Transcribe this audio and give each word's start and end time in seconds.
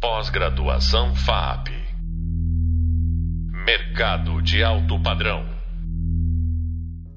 Pós-graduação 0.00 1.12
FAP. 1.12 1.70
Mercado 3.66 4.40
de 4.40 4.62
alto 4.62 5.02
padrão. 5.02 5.44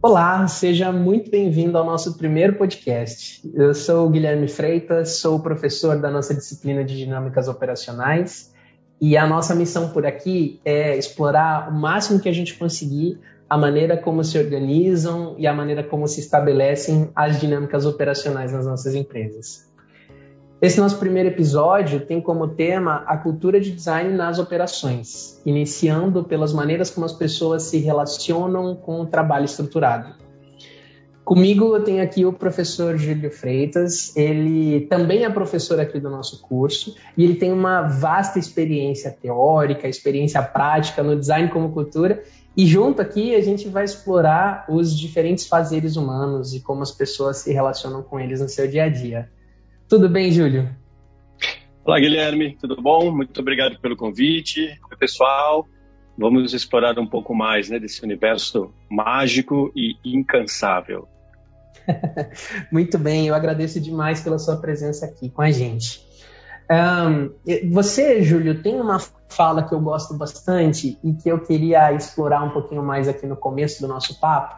Olá, 0.02 0.48
seja 0.48 0.92
muito 0.92 1.30
bem-vindo 1.30 1.78
ao 1.78 1.86
nosso 1.86 2.18
primeiro 2.18 2.56
podcast. 2.56 3.48
Eu 3.54 3.76
sou 3.76 4.08
o 4.08 4.10
Guilherme 4.10 4.48
Freitas, 4.48 5.20
sou 5.20 5.40
professor 5.40 6.02
da 6.02 6.10
nossa 6.10 6.34
disciplina 6.34 6.84
de 6.84 6.98
dinâmicas 6.98 7.48
operacionais 7.48 8.52
e 9.00 9.16
a 9.16 9.28
nossa 9.28 9.54
missão 9.54 9.90
por 9.90 10.04
aqui 10.08 10.60
é 10.66 10.98
explorar 10.98 11.70
o 11.70 11.80
máximo 11.80 12.20
que 12.20 12.30
a 12.30 12.34
gente 12.34 12.58
conseguir 12.58 13.20
a 13.48 13.60
maneira 13.60 13.96
como 13.96 14.24
se 14.24 14.40
organizam 14.40 15.36
e 15.38 15.46
a 15.46 15.54
maneira 15.54 15.84
como 15.84 16.08
se 16.08 16.20
estabelecem 16.20 17.12
as 17.16 17.40
dinâmicas 17.40 17.86
operacionais 17.86 18.52
nas 18.52 18.66
nossas 18.66 18.96
empresas. 18.96 19.71
Esse 20.62 20.80
nosso 20.80 21.00
primeiro 21.00 21.30
episódio 21.30 22.02
tem 22.02 22.22
como 22.22 22.50
tema 22.50 23.04
a 23.08 23.18
cultura 23.18 23.60
de 23.60 23.72
design 23.72 24.14
nas 24.16 24.38
operações, 24.38 25.42
iniciando 25.44 26.24
pelas 26.24 26.54
maneiras 26.54 26.92
como 26.92 27.04
as 27.04 27.14
pessoas 27.14 27.64
se 27.64 27.80
relacionam 27.80 28.76
com 28.76 29.02
o 29.02 29.08
trabalho 29.08 29.46
estruturado. 29.46 30.14
Comigo 31.26 31.76
eu 31.76 31.84
tenho 31.84 32.04
aqui 32.04 32.26
o 32.26 32.34
professor 32.34 32.96
Júlio 32.96 33.32
Freitas, 33.32 34.16
ele 34.16 34.82
também 34.82 35.26
é 35.26 35.30
professor 35.32 35.80
aqui 35.80 36.00
do 36.00 36.12
nosso 36.12 36.40
curso 36.44 36.96
e 37.18 37.24
ele 37.24 37.36
tem 37.36 37.52
uma 37.52 37.82
vasta 37.82 38.38
experiência 38.38 39.10
teórica, 39.10 39.88
experiência 39.88 40.44
prática 40.44 41.02
no 41.02 41.20
design 41.20 41.50
como 41.50 41.72
cultura 41.72 42.22
e 42.56 42.68
junto 42.68 43.02
aqui 43.02 43.34
a 43.34 43.42
gente 43.42 43.68
vai 43.68 43.84
explorar 43.84 44.66
os 44.70 44.96
diferentes 44.96 45.48
fazeres 45.48 45.96
humanos 45.96 46.54
e 46.54 46.60
como 46.60 46.84
as 46.84 46.92
pessoas 46.92 47.38
se 47.38 47.52
relacionam 47.52 48.04
com 48.04 48.20
eles 48.20 48.42
no 48.42 48.50
seu 48.50 48.68
dia 48.68 48.84
a 48.84 48.90
dia. 48.90 49.28
Tudo 49.92 50.08
bem, 50.08 50.32
Júlio? 50.32 50.74
Olá, 51.84 52.00
Guilherme, 52.00 52.56
tudo 52.62 52.82
bom? 52.82 53.12
Muito 53.12 53.42
obrigado 53.42 53.78
pelo 53.82 53.98
convite. 53.98 54.80
Oi, 54.90 54.98
pessoal. 54.98 55.68
Vamos 56.18 56.54
explorar 56.54 56.98
um 56.98 57.06
pouco 57.06 57.36
mais 57.36 57.70
né, 57.70 57.78
desse 57.78 58.02
universo 58.02 58.74
mágico 58.90 59.70
e 59.76 59.98
incansável. 60.06 61.10
Muito 62.72 62.98
bem, 62.98 63.28
eu 63.28 63.36
agradeço 63.36 63.82
demais 63.82 64.22
pela 64.22 64.40
sua 64.40 64.56
presença 64.62 65.06
aqui 65.06 65.30
com 65.30 65.42
a 65.42 65.52
gente. 65.52 66.02
Um, 66.72 67.70
você, 67.70 68.24
Júlio, 68.24 68.64
tem 68.64 68.80
uma 68.80 68.98
fala 69.28 69.62
que 69.68 69.76
eu 69.76 69.82
gosto 69.82 70.14
bastante 70.14 70.98
e 71.04 71.12
que 71.16 71.28
eu 71.28 71.42
queria 71.42 71.92
explorar 71.92 72.46
um 72.46 72.52
pouquinho 72.52 72.82
mais 72.82 73.10
aqui 73.10 73.28
no 73.28 73.36
começo 73.36 73.82
do 73.82 73.90
nosso 73.90 74.22
papo, 74.22 74.56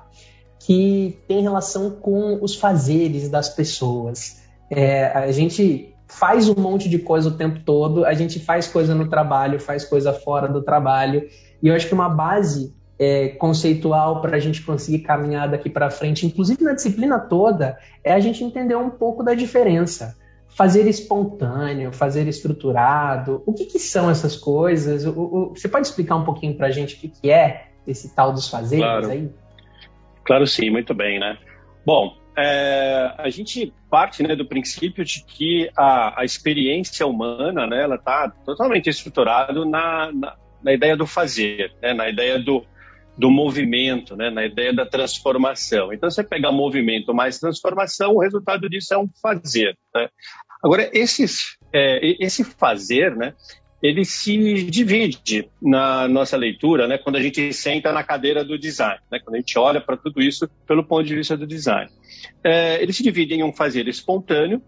que 0.59 1.17
tem 1.27 1.41
relação 1.41 1.89
com 1.89 2.37
os 2.39 2.55
fazeres 2.55 3.29
das 3.29 3.49
pessoas. 3.49 4.42
É, 4.75 5.05
a 5.07 5.31
gente 5.31 5.93
faz 6.07 6.47
um 6.47 6.55
monte 6.55 6.87
de 6.89 6.99
coisa 6.99 7.29
o 7.29 7.37
tempo 7.37 7.61
todo, 7.65 8.05
a 8.05 8.13
gente 8.13 8.39
faz 8.39 8.67
coisa 8.67 8.93
no 8.93 9.09
trabalho, 9.09 9.59
faz 9.59 9.83
coisa 9.83 10.13
fora 10.13 10.47
do 10.47 10.61
trabalho, 10.61 11.27
e 11.61 11.67
eu 11.67 11.75
acho 11.75 11.87
que 11.87 11.93
uma 11.93 12.09
base 12.09 12.73
é, 12.99 13.29
conceitual 13.29 14.21
para 14.21 14.37
a 14.37 14.39
gente 14.39 14.61
conseguir 14.61 14.99
caminhar 14.99 15.49
daqui 15.49 15.69
para 15.69 15.89
frente, 15.89 16.25
inclusive 16.25 16.63
na 16.63 16.73
disciplina 16.73 17.19
toda, 17.19 17.77
é 18.03 18.13
a 18.13 18.19
gente 18.19 18.43
entender 18.43 18.75
um 18.75 18.89
pouco 18.89 19.23
da 19.23 19.33
diferença. 19.33 20.15
Fazer 20.55 20.87
espontâneo, 20.87 21.91
fazer 21.91 22.27
estruturado, 22.27 23.41
o 23.43 23.53
que, 23.53 23.65
que 23.65 23.79
são 23.79 24.07
essas 24.07 24.35
coisas? 24.35 25.03
O, 25.03 25.11
o, 25.11 25.49
você 25.55 25.67
pode 25.67 25.87
explicar 25.87 26.15
um 26.15 26.23
pouquinho 26.23 26.55
para 26.55 26.67
a 26.67 26.71
gente 26.71 26.95
o 26.95 26.99
que, 26.99 27.07
que 27.07 27.31
é 27.31 27.69
esse 27.87 28.13
tal 28.15 28.31
dos 28.31 28.47
fazeres 28.47 28.85
claro. 28.85 29.09
aí? 29.09 29.31
Claro, 30.23 30.45
sim, 30.45 30.69
muito 30.69 30.93
bem, 30.93 31.19
né? 31.19 31.37
Bom, 31.83 32.15
é, 32.37 33.13
a 33.17 33.29
gente 33.29 33.73
parte 33.89 34.23
né, 34.23 34.35
do 34.35 34.45
princípio 34.45 35.05
de 35.05 35.23
que 35.23 35.69
a, 35.75 36.21
a 36.21 36.25
experiência 36.25 37.05
humana 37.05 37.67
né, 37.67 37.83
ela 37.83 37.95
está 37.95 38.29
totalmente 38.45 38.89
estruturada 38.89 39.65
na, 39.65 40.11
na, 40.11 40.35
na, 40.63 40.73
ideia 40.73 40.97
do 40.97 41.05
fazer, 41.05 41.71
né, 41.81 41.93
na 41.93 42.09
ideia 42.09 42.39
do, 42.39 42.65
do 43.17 43.29
movimento, 43.29 44.15
né, 44.15 44.29
na 44.29 44.45
ideia 44.45 44.73
da 44.73 44.85
transformação. 44.85 45.93
Então, 45.93 46.09
você 46.09 46.23
pegar 46.23 46.51
movimento 46.51 47.13
mais 47.13 47.39
transformação, 47.39 48.15
o 48.15 48.21
resultado 48.21 48.67
disso 48.69 48.93
é 48.93 48.97
um 48.97 49.09
fazer. 49.21 49.77
Né? 49.93 50.09
Agora, 50.63 50.89
esses, 50.91 51.57
é, 51.71 51.99
esse 52.19 52.43
fazer, 52.43 53.15
né, 53.15 53.33
ele 53.83 54.05
se 54.05 54.63
divide 54.63 55.49
na 55.61 56.07
nossa 56.07 56.37
leitura, 56.37 56.87
né, 56.87 56.97
quando 56.97 57.17
a 57.17 57.21
gente 57.21 57.51
senta 57.51 57.91
na 57.91 58.01
cadeira 58.01 58.41
do 58.41 58.57
design, 58.57 59.01
né, 59.11 59.19
quando 59.19 59.35
a 59.35 59.39
gente 59.39 59.59
olha 59.59 59.81
para 59.81 59.97
tudo 59.97 60.21
isso 60.21 60.49
pelo 60.65 60.85
ponto 60.85 61.03
de 61.03 61.13
vista 61.13 61.35
do 61.35 61.45
design. 61.45 61.91
É, 62.41 62.81
ele 62.81 62.93
se 62.93 63.03
divide 63.03 63.33
em 63.33 63.43
um 63.43 63.51
fazer 63.51 63.89
espontâneo, 63.89 64.61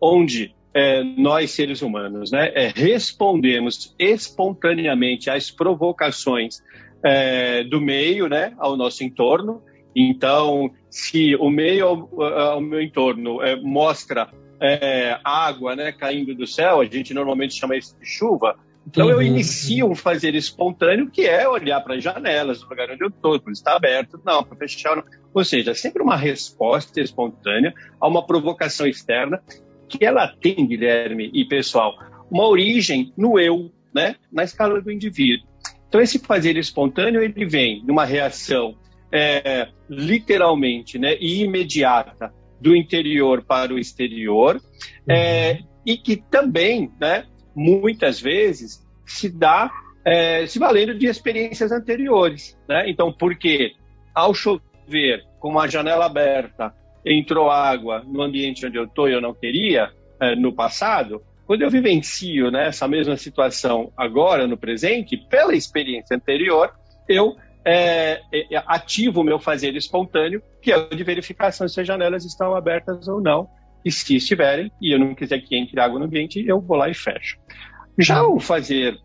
onde 0.00 0.54
é, 0.72 1.04
nós, 1.04 1.50
seres 1.50 1.82
humanos, 1.82 2.32
né, 2.32 2.50
é, 2.54 2.72
respondemos 2.74 3.94
espontaneamente 3.98 5.28
às 5.28 5.50
provocações 5.50 6.62
é, 7.04 7.62
do 7.64 7.78
meio 7.78 8.26
né, 8.26 8.54
ao 8.56 8.74
nosso 8.74 9.04
entorno. 9.04 9.60
Então, 9.94 10.70
se 10.88 11.36
o 11.36 11.50
meio 11.50 11.86
ao, 11.86 12.22
ao 12.22 12.60
meu 12.62 12.80
entorno 12.80 13.42
é, 13.42 13.54
mostra 13.54 14.30
é, 14.62 15.18
água 15.24 15.74
né, 15.74 15.90
caindo 15.90 16.34
do 16.34 16.46
céu, 16.46 16.80
a 16.80 16.84
gente 16.84 17.12
normalmente 17.12 17.54
chama 17.54 17.76
isso 17.76 17.98
de 17.98 18.06
chuva. 18.06 18.56
Então 18.86 19.06
uhum. 19.06 19.12
eu 19.12 19.22
inicio 19.22 19.90
um 19.90 19.94
fazer 19.94 20.34
espontâneo, 20.34 21.10
que 21.10 21.22
é 21.22 21.48
olhar 21.48 21.80
para 21.80 21.96
as 21.96 22.02
janelas 22.02 22.60
do 22.60 22.68
lugar 22.68 22.90
onde 22.90 23.02
eu 23.02 23.08
estou, 23.08 23.40
quando 23.40 23.54
está 23.54 23.76
aberto, 23.76 24.20
não, 24.24 24.44
para 24.44 24.56
fechar. 24.56 24.96
Não. 24.96 25.04
Ou 25.34 25.44
seja, 25.44 25.74
sempre 25.74 26.02
uma 26.02 26.16
resposta 26.16 27.00
espontânea 27.00 27.74
a 28.00 28.06
uma 28.06 28.24
provocação 28.24 28.86
externa, 28.86 29.42
que 29.88 30.04
ela 30.04 30.28
tem, 30.28 30.66
Guilherme 30.66 31.30
e 31.34 31.44
pessoal, 31.44 31.94
uma 32.30 32.46
origem 32.46 33.12
no 33.16 33.38
eu, 33.38 33.70
né, 33.92 34.16
na 34.32 34.44
escala 34.44 34.80
do 34.80 34.90
indivíduo. 34.90 35.46
Então 35.88 36.00
esse 36.00 36.18
fazer 36.18 36.56
espontâneo 36.56 37.20
ele 37.20 37.44
vem 37.44 37.84
de 37.84 37.90
uma 37.90 38.04
reação 38.04 38.76
é, 39.12 39.68
literalmente 39.90 40.98
né, 40.98 41.16
e 41.20 41.42
imediata 41.42 42.32
do 42.62 42.76
interior 42.76 43.42
para 43.42 43.74
o 43.74 43.78
exterior, 43.78 44.56
uhum. 44.56 45.14
é, 45.14 45.60
e 45.84 45.96
que 45.96 46.16
também, 46.16 46.90
né, 47.00 47.24
muitas 47.54 48.20
vezes, 48.20 48.86
se 49.04 49.28
dá 49.28 49.70
é, 50.04 50.46
se 50.46 50.58
valendo 50.58 50.94
de 50.94 51.06
experiências 51.06 51.72
anteriores. 51.72 52.58
Né? 52.68 52.88
Então, 52.88 53.12
porque 53.12 53.72
ao 54.14 54.34
chover, 54.34 55.24
com 55.38 55.58
a 55.58 55.66
janela 55.66 56.06
aberta, 56.06 56.74
entrou 57.04 57.50
água 57.50 58.02
no 58.06 58.22
ambiente 58.22 58.66
onde 58.66 58.78
eu 58.78 58.84
estou 58.84 59.08
e 59.08 59.12
eu 59.12 59.20
não 59.20 59.34
queria, 59.34 59.90
é, 60.20 60.36
no 60.36 60.52
passado, 60.52 61.22
quando 61.46 61.62
eu 61.62 61.70
vivencio 61.70 62.50
né, 62.50 62.68
essa 62.68 62.86
mesma 62.86 63.16
situação 63.16 63.92
agora, 63.96 64.46
no 64.46 64.56
presente, 64.56 65.16
pela 65.16 65.54
experiência 65.54 66.16
anterior, 66.16 66.72
eu 67.08 67.36
é, 67.64 68.20
é, 68.32 68.54
é, 68.54 68.62
ativo 68.66 69.20
o 69.20 69.24
meu 69.24 69.38
fazer 69.38 69.74
espontâneo, 69.76 70.42
que 70.60 70.72
é 70.72 70.76
o 70.76 70.88
de 70.88 71.04
verificação 71.04 71.68
se 71.68 71.80
as 71.80 71.86
janelas 71.86 72.24
estão 72.24 72.54
abertas 72.54 73.08
ou 73.08 73.20
não. 73.20 73.48
E 73.84 73.90
se 73.90 74.16
estiverem, 74.16 74.70
e 74.80 74.94
eu 74.94 74.98
não 74.98 75.14
quiser 75.14 75.40
que 75.40 75.56
entre 75.56 75.80
água 75.80 75.98
no 75.98 76.04
ambiente, 76.04 76.44
eu 76.46 76.60
vou 76.60 76.76
lá 76.76 76.88
e 76.88 76.94
fecho. 76.94 77.36
Já 77.98 78.22
o 78.22 78.38
fazer 78.38 78.96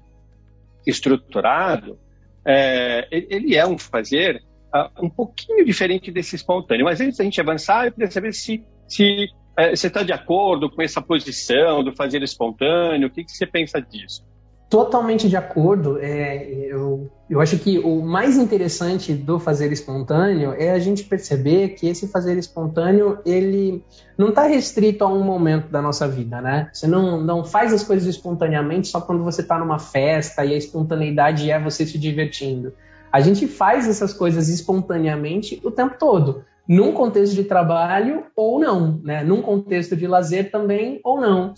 estruturado, 0.85 2.00
é, 2.46 3.07
ele 3.12 3.56
é 3.56 3.66
um 3.66 3.78
fazer 3.78 4.41
uh, 4.73 5.06
um 5.06 5.09
pouquinho 5.09 5.66
diferente 5.66 6.12
desse 6.12 6.35
espontâneo. 6.35 6.85
Mas 6.85 7.01
antes 7.01 7.17
da 7.17 7.23
gente 7.23 7.41
avançar, 7.41 7.85
eu 7.85 7.91
queria 7.91 8.12
saber 8.12 8.34
se, 8.34 8.63
se 8.88 9.28
é, 9.57 9.75
você 9.75 9.88
está 9.88 10.03
de 10.03 10.13
acordo 10.13 10.69
com 10.69 10.81
essa 10.81 11.01
posição 11.01 11.84
do 11.84 11.96
fazer 11.96 12.22
espontâneo, 12.22 13.07
o 13.07 13.12
que, 13.12 13.23
que 13.23 13.31
você 13.31 13.47
pensa 13.47 13.81
disso? 13.81 14.23
Totalmente 14.69 15.29
de 15.29 15.38
acordo. 15.38 15.97
É, 16.00 16.45
eu, 16.45 17.09
eu 17.29 17.39
acho 17.39 17.57
que 17.57 17.79
o 17.79 18.01
mais 18.01 18.35
interessante 18.35 19.13
do 19.13 19.39
fazer 19.39 19.72
espontâneo 19.72 20.53
é 20.53 20.72
a 20.72 20.79
gente 20.79 21.05
perceber 21.05 21.69
que 21.69 21.88
esse 21.88 22.07
fazer 22.09 22.38
espontâneo 22.38 23.19
ele 23.25 23.81
não 24.17 24.29
está 24.29 24.44
restrito 24.44 25.05
a 25.05 25.07
um 25.07 25.23
momento 25.23 25.69
da 25.69 25.81
nossa 25.81 26.05
vida, 26.05 26.41
né? 26.41 26.69
Você 26.73 26.85
não, 26.85 27.22
não 27.22 27.45
faz 27.45 27.73
as 27.73 27.81
coisas 27.81 28.07
espontaneamente 28.07 28.89
só 28.89 28.99
quando 28.99 29.23
você 29.23 29.40
está 29.40 29.58
numa 29.58 29.79
festa 29.79 30.43
e 30.43 30.53
a 30.53 30.58
espontaneidade 30.58 31.49
é 31.49 31.58
você 31.58 31.85
se 31.85 31.97
divertindo. 31.97 32.73
A 33.09 33.22
gente 33.22 33.47
faz 33.47 33.87
essas 33.87 34.13
coisas 34.13 34.49
espontaneamente 34.49 35.61
o 35.63 35.72
tempo 35.72 35.96
todo, 35.97 36.43
num 36.67 36.91
contexto 36.91 37.34
de 37.34 37.46
trabalho 37.46 38.25
ou 38.35 38.59
não, 38.59 38.99
né? 39.02 39.23
Num 39.23 39.41
contexto 39.41 39.96
de 39.96 40.05
lazer 40.05 40.52
também 40.52 40.99
ou 41.05 41.22
não. 41.22 41.53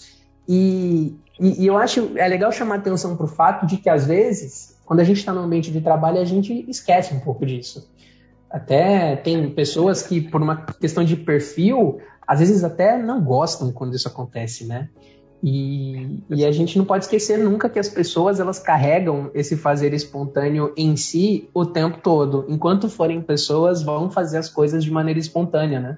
E, 0.50 1.16
e, 1.40 1.64
e 1.64 1.68
eu 1.68 1.78
acho 1.78 2.18
é 2.18 2.28
legal 2.28 2.52
chamar 2.52 2.78
atenção 2.78 3.16
para 3.16 3.26
o 3.26 3.30
fato 3.30 3.68
de 3.68 3.78
que, 3.78 3.88
às 3.88 4.08
vezes, 4.08 4.76
quando 4.84 5.00
a 5.00 5.04
gente 5.04 5.18
está 5.18 5.32
no 5.32 5.42
ambiente 5.42 5.72
de 5.72 5.80
trabalho, 5.80 6.20
a 6.20 6.26
gente 6.26 6.66
esquece 6.68 7.14
um 7.14 7.20
pouco 7.20 7.46
disso. 7.46 7.88
Até 8.50 9.16
tem 9.16 9.52
pessoas 9.52 10.02
que, 10.02 10.20
por 10.20 10.42
uma 10.42 10.66
questão 10.66 11.04
de 11.04 11.16
perfil, 11.16 12.00
às 12.28 12.40
vezes 12.40 12.64
até 12.64 12.98
não 12.98 13.24
gostam 13.24 13.72
quando 13.72 13.96
isso 13.96 14.08
acontece, 14.08 14.66
né? 14.66 14.90
E, 15.42 16.20
e, 16.30 16.44
a 16.44 16.52
gente 16.52 16.78
não 16.78 16.84
pode 16.84 17.06
esquecer 17.06 17.38
nunca 17.38 17.70
que 17.70 17.80
as 17.80 17.88
pessoas 17.88 18.42
elas 18.42 18.60
carregam 18.60 19.32
esse 19.34 19.56
fazer 19.56 19.94
espontâneo 19.94 20.74
em 20.76 20.98
si 20.98 21.48
o 21.54 21.66
tempo 21.66 22.00
todo. 22.02 22.46
Enquanto 22.50 22.90
forem 22.90 23.22
pessoas, 23.22 23.82
vão 23.82 24.10
fazer 24.10 24.38
as 24.38 24.50
coisas 24.50 24.84
de 24.84 24.92
maneira 24.92 25.18
espontânea, 25.20 25.80
né? 25.80 25.98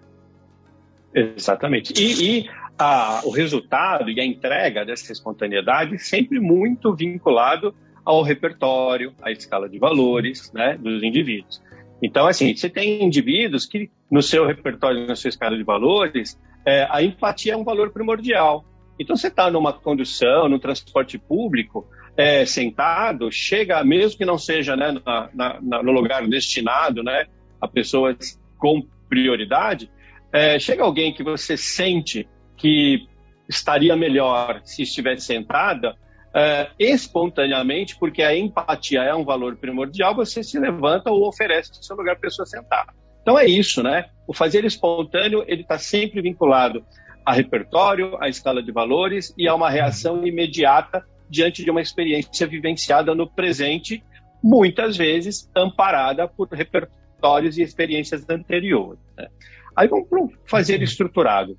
Exatamente. 1.16 1.94
E, 2.00 2.42
e 2.42 2.50
a, 2.78 3.22
o 3.26 3.30
resultado 3.30 4.10
e 4.10 4.20
a 4.20 4.26
entrega 4.26 4.86
dessa 4.86 5.12
espontaneidade 5.12 5.98
sempre 6.00 6.40
muito 6.40 6.96
vinculado 6.96 7.74
ao 8.04 8.24
repertório, 8.24 9.14
à 9.22 9.32
escala 9.32 9.70
de 9.70 9.78
valores 9.78 10.52
né, 10.54 10.78
dos 10.78 11.04
indivíduos. 11.04 11.62
Então, 12.02 12.26
assim, 12.26 12.56
você 12.56 12.68
tem 12.68 13.04
indivíduos 13.04 13.66
que 13.66 13.90
no 14.10 14.22
seu 14.22 14.46
repertório, 14.46 15.06
na 15.06 15.16
sua 15.16 15.30
escala 15.30 15.56
de 15.56 15.64
valores, 15.64 16.40
é, 16.66 16.88
a 16.90 17.04
empatia 17.04 17.54
é 17.54 17.58
um 17.58 17.64
valor 17.64 17.92
primordial. 17.92 18.66
Então, 19.00 19.16
você 19.16 19.28
está 19.28 19.50
numa 19.52 19.72
condução, 19.72 20.50
no 20.50 20.60
transporte 20.60 21.18
público, 21.18 21.88
é, 22.18 22.46
sentado, 22.46 23.32
chega, 23.32 23.84
mesmo 23.84 24.18
que 24.18 24.26
não 24.26 24.38
seja 24.38 24.76
né, 24.76 24.96
na, 25.06 25.60
na, 25.62 25.84
no 25.84 25.92
lugar 25.92 26.28
destinado 26.28 27.04
né, 27.04 27.26
a 27.60 27.68
pessoas 27.68 28.40
com 28.58 28.86
prioridade, 29.08 29.90
é, 30.32 30.58
chega 30.60 30.84
alguém 30.84 31.14
que 31.14 31.24
você 31.24 31.58
sente 31.58 32.28
que 32.62 33.08
estaria 33.50 33.96
melhor 33.96 34.62
se 34.64 34.84
estivesse 34.84 35.26
sentada, 35.26 35.96
é, 36.34 36.70
espontaneamente, 36.80 37.98
porque 37.98 38.22
a 38.22 38.38
empatia 38.38 39.02
é 39.02 39.14
um 39.14 39.26
valor 39.26 39.58
primordial, 39.58 40.16
você 40.16 40.44
se 40.44 40.60
levanta 40.60 41.12
ou 41.12 41.28
oferece 41.28 41.72
o 41.72 41.84
seu 41.84 41.96
lugar 41.96 42.16
para 42.16 42.28
a 42.28 42.30
pessoa 42.30 42.46
sentar. 42.46 42.94
Então 43.22 43.38
é 43.38 43.46
isso, 43.46 43.84
né? 43.84 44.06
O 44.28 44.34
fazer 44.34 44.64
espontâneo 44.64 45.44
ele 45.48 45.64
está 45.64 45.78
sempre 45.78 46.22
vinculado 46.22 46.86
a 47.26 47.34
repertório, 47.34 48.18
a 48.22 48.30
escala 48.30 48.64
de 48.64 48.72
valores 48.72 49.34
e 49.38 49.48
a 49.48 49.56
uma 49.56 49.70
reação 49.70 50.26
imediata 50.26 51.04
diante 51.30 51.64
de 51.64 51.72
uma 51.72 51.82
experiência 51.82 52.48
vivenciada 52.48 53.14
no 53.14 53.28
presente, 53.28 54.04
muitas 54.44 54.98
vezes 54.98 55.50
amparada 55.56 56.28
por 56.28 56.48
repertórios 56.50 57.58
e 57.58 57.62
experiências 57.62 58.28
anteriores. 58.30 59.00
Né? 59.18 59.28
Aí 59.76 59.88
vamos 59.88 60.08
para 60.08 60.20
o 60.20 60.32
fazer 60.46 60.82
estruturado. 60.82 61.58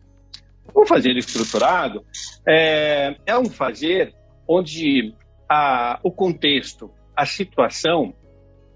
O 0.75 0.87
fazer 0.87 1.17
estruturado 1.17 2.05
é, 2.47 3.17
é 3.27 3.39
um 3.39 3.47
fazer 3.47 4.15
onde 4.47 5.15
a, 5.49 5.99
o 6.03 6.11
contexto, 6.11 6.91
a 7.17 7.27
situação, 7.27 8.15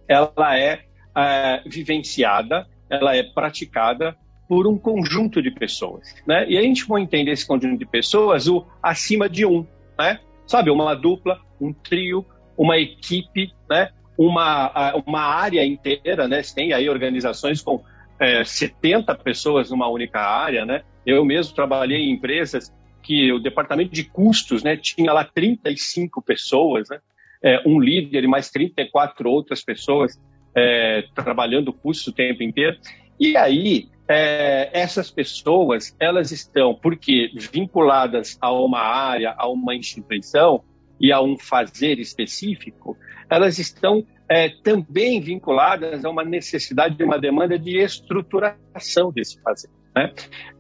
ela 0.09 0.59
é, 0.59 0.85
é 1.17 1.63
vivenciada, 1.67 2.67
ela 2.91 3.17
é 3.17 3.23
praticada 3.23 4.17
por 4.49 4.67
um 4.67 4.79
conjunto 4.79 5.43
de 5.43 5.51
pessoas, 5.51 6.15
né? 6.27 6.49
E 6.49 6.57
a 6.57 6.63
gente 6.63 6.87
vai 6.87 7.03
entender 7.03 7.33
esse 7.33 7.47
conjunto 7.47 7.79
de 7.79 7.87
pessoas 7.87 8.47
o 8.47 8.65
acima 8.83 9.29
de 9.29 9.45
um, 9.45 9.67
né? 9.99 10.21
Sabe, 10.47 10.71
uma 10.71 10.95
dupla, 10.95 11.41
um 11.61 11.73
trio, 11.73 12.25
uma 12.57 12.79
equipe, 12.79 13.53
né? 13.69 13.91
Uma, 14.17 14.95
uma 15.07 15.21
área 15.21 15.65
inteira, 15.65 16.29
né? 16.29 16.43
Você 16.43 16.55
tem 16.55 16.73
aí 16.73 16.89
organizações 16.89 17.61
com 17.61 17.83
é, 18.21 18.45
70 18.45 19.15
pessoas 19.17 19.71
numa 19.71 19.89
única 19.89 20.21
área, 20.21 20.65
né? 20.65 20.83
Eu 21.07 21.25
mesmo 21.25 21.55
trabalhei 21.55 21.99
em 21.99 22.13
empresas 22.13 22.73
que 23.03 23.33
o 23.33 23.39
departamento 23.39 23.93
de 23.93 24.03
custos, 24.03 24.65
né, 24.65 24.77
tinha 24.77 25.13
lá 25.13 25.25
35 25.25 26.21
pessoas, 26.21 26.89
né? 26.91 26.99
É, 27.43 27.63
um 27.65 27.79
líder 27.79 28.25
e 28.25 28.27
mais 28.27 28.51
34 28.51 29.31
outras 29.31 29.63
pessoas 29.63 30.21
é, 30.57 31.05
trabalhando 31.15 31.73
custos 31.73 32.09
o 32.09 32.13
tempo 32.13 32.43
inteiro. 32.43 32.77
E 33.21 33.37
aí, 33.37 33.89
é, 34.09 34.71
essas 34.73 35.11
pessoas, 35.11 35.95
elas 36.01 36.33
estão, 36.33 36.75
porque 36.75 37.31
vinculadas 37.53 38.37
a 38.41 38.53
uma 38.53 38.81
área, 38.81 39.35
a 39.37 39.49
uma 39.49 39.75
instituição 39.75 40.65
e 40.99 41.13
a 41.13 41.21
um 41.21 41.39
fazer 41.39 42.01
específico, 42.01 42.97
elas 43.29 43.59
estão 43.59 44.05
é, 44.29 44.49
também 44.49 45.21
vinculadas 45.21 46.05
a 46.05 46.11
uma 46.11 46.25
necessidade, 46.25 47.01
uma 47.05 47.19
demanda 47.19 47.59
de 47.59 47.79
estruturação 47.79 49.13
desse 49.13 49.41
fazer. 49.43 49.69
Né? 49.97 50.13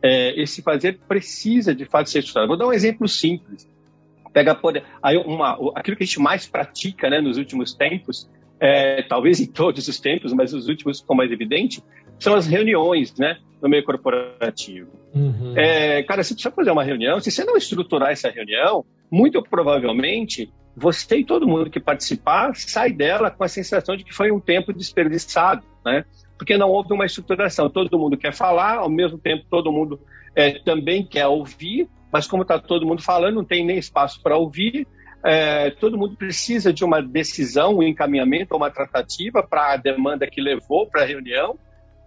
É, 0.03 0.41
esse 0.41 0.63
fazer 0.63 0.99
precisa, 1.07 1.75
de 1.75 1.85
fato, 1.85 2.09
ser 2.09 2.21
estruturado. 2.21 2.49
Vou 2.49 2.57
dar 2.57 2.67
um 2.67 2.73
exemplo 2.73 3.07
simples. 3.07 3.69
Pega 4.33 4.55
por, 4.55 4.83
aí 5.03 5.17
uma, 5.19 5.53
aquilo 5.75 5.97
que 5.97 6.03
a 6.03 6.07
gente 6.07 6.21
mais 6.21 6.47
pratica 6.47 7.11
né, 7.11 7.21
nos 7.21 7.37
últimos 7.37 7.75
tempos, 7.75 8.31
é, 8.59 9.03
talvez 9.03 9.41
em 9.41 9.47
todos 9.47 9.87
os 9.87 10.01
tempos, 10.01 10.33
mas 10.33 10.55
os 10.55 10.69
últimos 10.69 11.01
ficou 11.01 11.15
mais 11.15 11.31
evidente, 11.31 11.83
são 12.19 12.35
as 12.35 12.47
reuniões 12.47 13.15
né, 13.19 13.39
no 13.63 13.69
meio 13.69 13.85
corporativo. 13.85 14.91
Uhum. 15.15 15.55
É, 15.57 16.03
cara, 16.03 16.23
você 16.23 16.35
precisa 16.35 16.55
fazer 16.55 16.71
uma 16.71 16.85
reunião, 16.85 17.21
se 17.21 17.31
você 17.31 17.45
não 17.45 17.57
estruturar 17.57 18.11
essa 18.11 18.31
reunião, 18.31 18.85
muito 19.11 19.43
provavelmente 19.43 20.51
você 20.77 21.19
e 21.19 21.25
todo 21.25 21.49
mundo 21.49 21.71
que 21.71 21.81
participar 21.81 22.55
sai 22.55 22.93
dela 22.93 23.31
com 23.31 23.43
a 23.43 23.49
sensação 23.49 23.97
de 23.97 24.05
que 24.05 24.15
foi 24.15 24.31
um 24.31 24.41
tempo 24.41 24.73
desperdiçado, 24.75 25.65
né? 25.85 26.05
Porque 26.37 26.59
não 26.59 26.71
houve 26.71 26.93
uma 26.93 27.07
estruturação. 27.07 27.71
Todo 27.71 27.99
mundo 27.99 28.17
quer 28.17 28.33
falar, 28.33 28.79
ao 28.79 28.91
mesmo 28.91 29.19
tempo 29.19 29.45
todo 29.51 29.73
mundo 29.73 30.01
é, 30.35 30.59
também 30.61 31.05
quer 31.05 31.27
ouvir, 31.27 31.89
mas 32.13 32.27
como 32.27 32.43
está 32.43 32.59
todo 32.59 32.87
mundo 32.87 33.03
falando, 33.03 33.37
não 33.37 33.45
tem 33.45 33.65
nem 33.65 33.79
espaço 33.79 34.23
para 34.23 34.37
ouvir. 34.37 34.87
É, 35.25 35.71
todo 35.71 35.99
mundo 35.99 36.17
precisa 36.17 36.73
de 36.73 36.85
uma 36.85 37.03
decisão, 37.03 37.79
um 37.79 37.83
encaminhamento, 37.83 38.55
uma 38.55 38.71
tratativa 38.71 39.43
para 39.43 39.73
a 39.73 39.77
demanda 39.77 40.27
que 40.27 40.41
levou 40.41 40.87
para 40.87 41.03
a 41.03 41.07
reunião, 41.07 41.59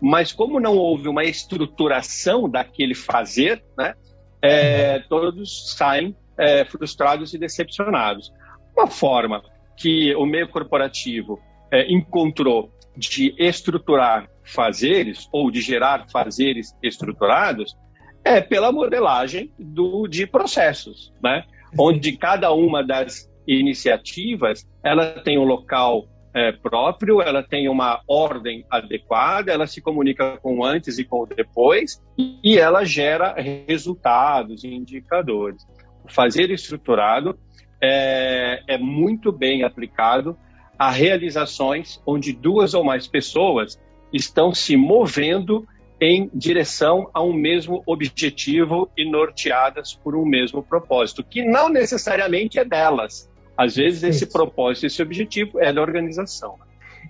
mas 0.02 0.32
como 0.32 0.60
não 0.60 0.78
houve 0.78 1.10
uma 1.10 1.26
estruturação 1.26 2.50
daquele 2.50 2.96
fazer, 2.96 3.62
né, 3.78 3.94
é, 4.42 5.00
todos 5.10 5.76
saem 5.76 6.16
é, 6.38 6.64
frustrados 6.64 7.34
e 7.34 7.38
decepcionados. 7.38 8.32
Uma 8.76 8.88
forma 8.88 9.44
que 9.76 10.16
o 10.16 10.26
meio 10.26 10.48
corporativo 10.48 11.40
é, 11.72 11.92
encontrou 11.92 12.72
de 13.00 13.34
estruturar 13.40 14.28
fazeres 14.44 15.28
ou 15.32 15.50
de 15.50 15.62
gerar 15.62 16.08
fazeres 16.12 16.76
estruturados 16.84 17.76
é 18.24 18.42
pela 18.42 18.72
modelagem 18.72 19.52
do, 19.58 20.08
de 20.08 20.28
processos, 20.28 21.14
né? 21.24 21.44
onde 21.78 22.18
cada 22.18 22.52
uma 22.52 22.84
das 22.84 23.30
iniciativas 23.48 24.68
ela 24.84 25.22
tem 25.22 25.40
um 25.40 25.44
local 25.44 26.08
é, 26.34 26.52
próprio, 26.52 27.22
ela 27.22 27.42
tem 27.42 27.70
uma 27.70 28.02
ordem 28.08 28.66
adequada, 28.70 29.52
ela 29.52 29.66
se 29.66 29.82
comunica 29.82 30.38
com 30.38 30.60
o 30.60 30.66
antes 30.66 31.00
e 31.00 31.06
com 31.06 31.24
o 31.24 31.26
depois 31.26 32.02
e 32.18 32.58
ela 32.58 32.84
gera 32.84 33.34
resultados 33.34 34.64
e 34.64 34.68
indicadores. 34.68 35.66
O 36.04 36.12
fazer 36.12 36.52
estruturado 36.52 37.40
é, 37.82 38.62
é 38.68 38.78
muito 38.78 39.32
bem 39.32 39.64
aplicado 39.64 40.38
a 40.80 40.90
realizações 40.90 42.02
onde 42.06 42.32
duas 42.32 42.74
ou 42.74 42.86
mais 42.86 43.06
pessoas 43.06 43.78
estão 44.14 44.54
se 44.54 44.78
movendo 44.78 45.68
em 46.02 46.32
direção 46.34 47.10
a 47.14 47.22
um 47.22 47.34
mesmo 47.34 47.84
objetivo 47.86 48.90
e 48.98 49.10
norteadas 49.10 49.94
por 49.94 50.16
um 50.16 50.26
mesmo 50.26 50.64
propósito, 50.64 51.22
que 51.22 51.44
não 51.44 51.68
necessariamente 51.68 52.58
é 52.58 52.64
delas. 52.64 53.30
Às 53.58 53.76
vezes 53.76 54.04
esse 54.04 54.26
propósito, 54.26 54.86
esse 54.86 55.02
objetivo 55.02 55.60
é 55.60 55.74
da 55.74 55.82
organização. 55.82 56.56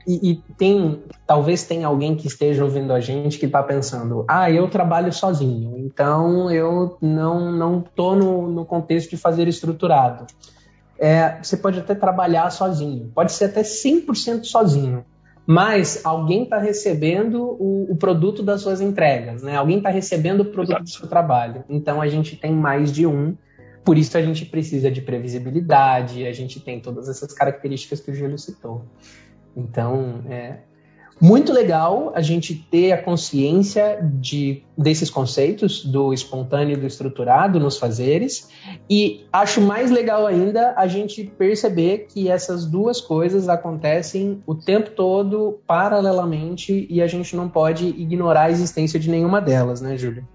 E, 0.08 0.32
e, 0.32 0.36
tem, 0.58 1.04
talvez 1.28 1.64
tenha 1.64 1.86
alguém 1.86 2.16
que 2.16 2.26
esteja 2.26 2.64
ouvindo 2.64 2.92
a 2.92 3.00
gente 3.00 3.38
que 3.38 3.46
está 3.46 3.62
pensando, 3.62 4.26
ah, 4.28 4.50
eu 4.50 4.68
trabalho 4.68 5.14
sozinho, 5.14 5.78
então 5.78 6.50
eu 6.50 6.98
não 7.00 7.52
não 7.52 7.82
tô 7.82 8.16
no, 8.16 8.50
no 8.50 8.66
contexto 8.66 9.12
de 9.12 9.18
fazer 9.18 9.48
estruturado 9.48 10.26
é, 11.00 11.40
você 11.42 11.56
pode 11.56 11.80
até 11.80 11.96
trabalhar 11.96 12.50
sozinho, 12.50 13.12
pode 13.16 13.32
ser 13.32 13.46
até 13.46 13.62
100% 13.62 14.44
sozinho, 14.44 15.06
mas 15.46 16.06
alguém 16.06 16.44
está 16.44 16.60
recebendo 16.60 17.42
o, 17.60 17.92
o, 17.92 17.96
produto 17.96 18.44
das 18.44 18.62
suas 18.62 18.82
entregas, 18.82 19.42
né? 19.42 19.56
Alguém 19.56 19.78
está 19.78 19.90
recebendo 19.90 20.42
o 20.42 20.46
produto 20.46 20.72
Exato. 20.72 20.84
do 20.84 20.90
seu 20.90 21.08
trabalho. 21.08 21.64
Então 21.68 22.02
a 22.02 22.08
gente 22.08 22.36
tem 22.36 22.54
mais 22.54 22.92
de 22.92 23.08
um, 23.08 23.36
por 23.84 23.98
isso 23.98 24.16
a 24.18 24.22
gente 24.22 24.46
precisa 24.46 24.92
de 24.92 25.02
previsibilidade, 25.02 26.28
a 26.28 26.34
gente 26.34 26.60
tem 26.60 26.80
todas 26.80 27.10
essas 27.10 27.34
características 27.34 28.00
que 28.00 28.12
o 28.12 28.14
Júlio 28.14 28.38
citou. 28.38 28.86
Então, 29.56 30.24
é, 30.30 30.60
muito 31.22 31.52
legal 31.52 32.12
a 32.16 32.22
gente 32.22 32.56
ter 32.56 32.92
a 32.92 33.02
consciência 33.02 34.00
de, 34.02 34.64
desses 34.78 35.10
conceitos 35.10 35.84
do 35.84 36.14
espontâneo 36.14 36.74
e 36.74 36.80
do 36.80 36.88
estruturado 36.88 37.60
nos 37.60 37.78
fazeres, 37.78 38.50
e 38.90 39.26
acho 39.32 39.60
mais 39.60 39.92
legal 39.92 40.26
ainda 40.26 40.74
a 40.78 40.88
gente 40.88 41.24
perceber 41.24 42.08
que 42.10 42.30
essas 42.30 42.66
duas 42.66 43.02
coisas 43.02 43.50
acontecem 43.50 44.42
o 44.46 44.56
tempo 44.56 44.92
todo, 44.92 45.60
paralelamente, 45.68 46.88
e 46.90 47.02
a 47.02 47.08
gente 47.08 47.36
não 47.36 47.50
pode 47.50 47.88
ignorar 47.88 48.44
a 48.44 48.52
existência 48.52 49.00
de 49.00 49.10
nenhuma 49.10 49.42
delas, 49.42 49.82
né, 49.82 49.98
Júlio? 49.98 50.26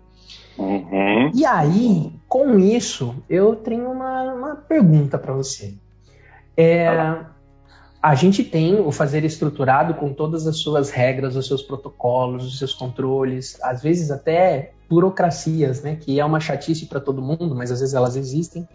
Uhum. 0.58 1.30
E 1.34 1.44
aí, 1.44 2.12
com 2.28 2.58
isso, 2.58 3.16
eu 3.28 3.56
tenho 3.56 3.90
uma, 3.90 4.34
uma 4.34 4.56
pergunta 4.56 5.18
para 5.18 5.32
você. 5.32 5.74
É, 6.56 6.86
a 8.04 8.14
gente 8.14 8.44
tem 8.44 8.78
o 8.78 8.92
fazer 8.92 9.24
estruturado 9.24 9.94
com 9.94 10.12
todas 10.12 10.46
as 10.46 10.58
suas 10.58 10.90
regras, 10.90 11.36
os 11.36 11.46
seus 11.46 11.62
protocolos, 11.62 12.44
os 12.44 12.58
seus 12.58 12.74
controles, 12.74 13.58
às 13.62 13.82
vezes 13.82 14.10
até 14.10 14.72
burocracias, 14.90 15.80
né, 15.80 15.96
que 15.96 16.20
é 16.20 16.24
uma 16.24 16.38
chatice 16.38 16.84
para 16.84 17.00
todo 17.00 17.22
mundo, 17.22 17.54
mas 17.54 17.72
às 17.72 17.80
vezes 17.80 17.94
elas 17.94 18.14
existem. 18.14 18.68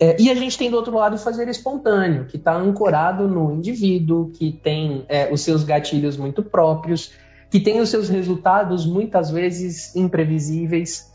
É, 0.00 0.20
e 0.20 0.28
a 0.28 0.34
gente 0.34 0.58
tem 0.58 0.72
do 0.72 0.76
outro 0.76 0.92
lado 0.92 1.14
o 1.14 1.18
fazer 1.18 1.46
espontâneo, 1.46 2.24
que 2.24 2.36
está 2.36 2.52
ancorado 2.52 3.28
no 3.28 3.54
indivíduo, 3.54 4.32
que 4.32 4.50
tem 4.50 5.06
é, 5.08 5.32
os 5.32 5.42
seus 5.42 5.62
gatilhos 5.62 6.16
muito 6.16 6.42
próprios, 6.42 7.12
que 7.52 7.60
tem 7.60 7.80
os 7.80 7.90
seus 7.90 8.08
resultados 8.08 8.84
muitas 8.84 9.30
vezes 9.30 9.94
imprevisíveis. 9.94 11.12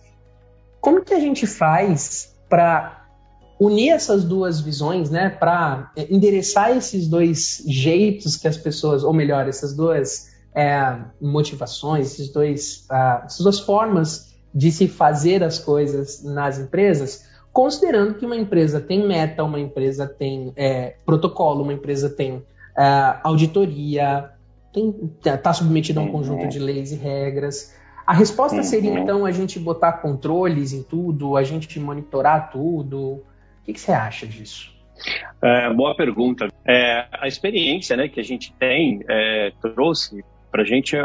como 0.80 1.04
que 1.04 1.14
a 1.14 1.20
gente 1.20 1.46
faz 1.46 2.34
para 2.48 2.99
unir 3.60 3.90
essas 3.90 4.24
duas 4.24 4.62
visões, 4.62 5.10
né, 5.10 5.30
para 5.30 5.92
endereçar 6.10 6.76
esses 6.78 7.08
dois 7.08 7.62
jeitos 7.68 8.38
que 8.38 8.48
as 8.48 8.58
pessoas, 8.58 9.04
ou 9.04 9.12
melhor, 9.12 9.48
essas 9.48 9.76
duas 9.76 10.30
é, 10.56 10.98
motivações, 11.20 12.14
esses 12.14 12.30
dois, 12.32 12.88
uh, 12.90 13.26
essas 13.26 13.42
duas 13.42 13.60
formas 13.60 14.34
de 14.54 14.72
se 14.72 14.88
fazer 14.88 15.44
as 15.44 15.60
coisas 15.60 16.24
nas 16.24 16.58
empresas, 16.58 17.26
considerando 17.52 18.16
que 18.16 18.26
uma 18.26 18.36
empresa 18.36 18.80
tem 18.80 19.06
meta, 19.06 19.44
uma 19.44 19.60
empresa 19.60 20.08
tem 20.08 20.54
é, 20.56 20.96
protocolo, 21.06 21.64
uma 21.64 21.74
empresa 21.74 22.10
tem 22.10 22.44
é, 22.78 23.18
auditoria, 23.24 24.32
está 25.24 25.54
submetida 25.54 26.00
a 26.00 26.04
um 26.04 26.12
conjunto 26.12 26.48
de 26.48 26.60
leis 26.60 26.92
e 26.92 26.96
regras. 26.96 27.74
A 28.08 28.14
resposta 28.14 28.64
seria, 28.64 28.92
uhum. 28.92 28.98
então, 29.00 29.26
a 29.26 29.32
gente 29.32 29.60
botar 29.60 29.94
controles 29.94 30.74
em 30.74 30.82
tudo, 30.82 31.38
a 31.38 31.44
gente 31.44 31.80
monitorar 31.80 32.50
tudo. 32.52 33.22
Que, 33.70 33.74
que 33.74 33.80
você 33.82 33.92
acha 33.92 34.26
disso? 34.26 34.74
É, 35.44 35.72
boa 35.72 35.96
pergunta. 35.96 36.48
É, 36.68 37.08
a 37.12 37.28
experiência 37.28 37.96
né, 37.96 38.08
que 38.08 38.20
a 38.20 38.24
gente 38.24 38.52
tem 38.54 39.04
é, 39.08 39.52
trouxe 39.62 40.26
para 40.52 40.64
a 40.64 40.66
gente 40.66 40.96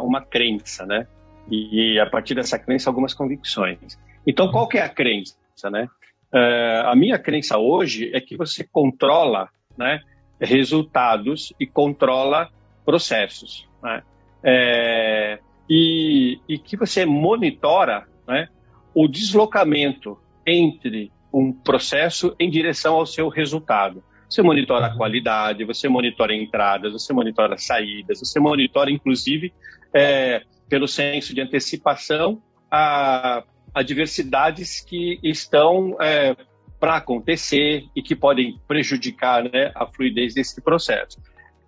uma 0.00 0.22
crença, 0.22 0.86
né? 0.86 1.08
E, 1.50 1.98
a 1.98 2.08
partir 2.08 2.36
dessa 2.36 2.56
crença, 2.56 2.88
algumas 2.88 3.14
convicções. 3.14 3.98
Então, 4.24 4.52
qual 4.52 4.68
que 4.68 4.78
é 4.78 4.82
a 4.82 4.88
crença, 4.88 5.34
né? 5.72 5.88
É, 6.32 6.82
a 6.86 6.94
minha 6.94 7.18
crença 7.18 7.58
hoje 7.58 8.12
é 8.14 8.20
que 8.20 8.36
você 8.36 8.62
controla 8.62 9.48
né, 9.76 10.00
resultados 10.40 11.52
e 11.58 11.66
controla 11.66 12.48
processos. 12.84 13.68
Né? 13.82 14.02
É, 14.44 15.38
e, 15.68 16.38
e, 16.48 16.58
que 16.58 16.76
você 16.76 17.04
monitora 17.04 18.06
né, 18.26 18.48
o 18.94 19.08
deslocamento 19.08 20.16
entre 20.46 21.10
um 21.32 21.52
processo 21.52 22.34
em 22.38 22.50
direção 22.50 22.94
ao 22.94 23.06
seu 23.06 23.28
resultado. 23.28 24.02
Você 24.28 24.42
monitora 24.42 24.86
a 24.86 24.96
qualidade, 24.96 25.64
você 25.64 25.88
monitora 25.88 26.34
entradas, 26.34 26.92
você 26.92 27.12
monitora 27.12 27.56
saídas, 27.56 28.20
você 28.20 28.38
monitora, 28.38 28.90
inclusive, 28.90 29.52
é, 29.94 30.42
pelo 30.68 30.86
senso 30.86 31.34
de 31.34 31.40
antecipação, 31.40 32.42
a, 32.70 33.42
a 33.74 33.82
diversidades 33.82 34.80
que 34.80 35.18
estão 35.22 35.96
é, 36.00 36.36
para 36.78 36.96
acontecer 36.96 37.84
e 37.96 38.02
que 38.02 38.14
podem 38.14 38.58
prejudicar 38.68 39.44
né, 39.44 39.72
a 39.74 39.86
fluidez 39.86 40.34
desse 40.34 40.60
processo. 40.60 41.18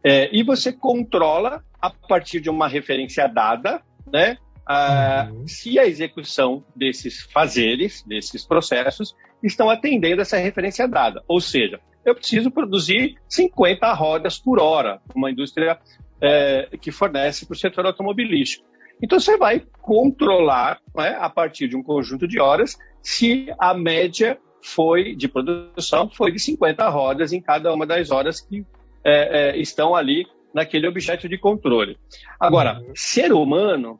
É, 0.05 0.29
e 0.35 0.43
você 0.43 0.73
controla, 0.73 1.63
a 1.81 1.91
partir 1.91 2.41
de 2.41 2.51
uma 2.51 2.69
referência 2.69 3.27
dada, 3.27 3.83
né, 4.13 4.37
a, 4.71 5.29
uhum. 5.29 5.49
se 5.49 5.81
a 5.81 5.85
execução 5.85 6.65
desses 6.77 7.23
fazeres, 7.23 8.05
desses 8.07 8.47
processos, 8.47 9.17
estão 9.43 9.69
atendendo 9.69 10.23
essa 10.23 10.37
referência 10.37 10.87
dada. 10.87 11.25
Ou 11.27 11.41
seja, 11.41 11.81
eu 12.05 12.15
preciso 12.15 12.53
produzir 12.53 13.17
50 13.29 13.93
rodas 13.95 14.39
por 14.39 14.61
hora, 14.61 15.01
uma 15.13 15.29
indústria 15.29 15.77
é, 16.21 16.69
que 16.81 16.93
fornece 16.93 17.47
para 17.47 17.55
o 17.55 17.59
setor 17.59 17.85
automobilístico. 17.85 18.65
Então 19.03 19.19
você 19.19 19.37
vai 19.37 19.61
controlar, 19.83 20.79
né, 20.95 21.17
a 21.19 21.29
partir 21.29 21.67
de 21.67 21.77
um 21.77 21.83
conjunto 21.83 22.29
de 22.29 22.39
horas, 22.39 22.79
se 23.03 23.53
a 23.59 23.75
média 23.75 24.39
foi 24.63 25.17
de 25.17 25.27
produção 25.27 26.09
foi 26.09 26.31
de 26.31 26.39
50 26.39 26.89
rodas 26.91 27.33
em 27.33 27.41
cada 27.41 27.73
uma 27.75 27.85
das 27.85 28.13
horas 28.13 28.41
que 28.41 28.65
é, 29.03 29.51
é, 29.51 29.57
estão 29.59 29.97
ali 29.97 30.27
naquele 30.55 30.87
objeto 30.87 31.29
de 31.29 31.39
controle. 31.39 31.99
Agora, 32.39 32.79
uhum. 32.79 32.93
ser 32.95 33.33
humano, 33.33 33.99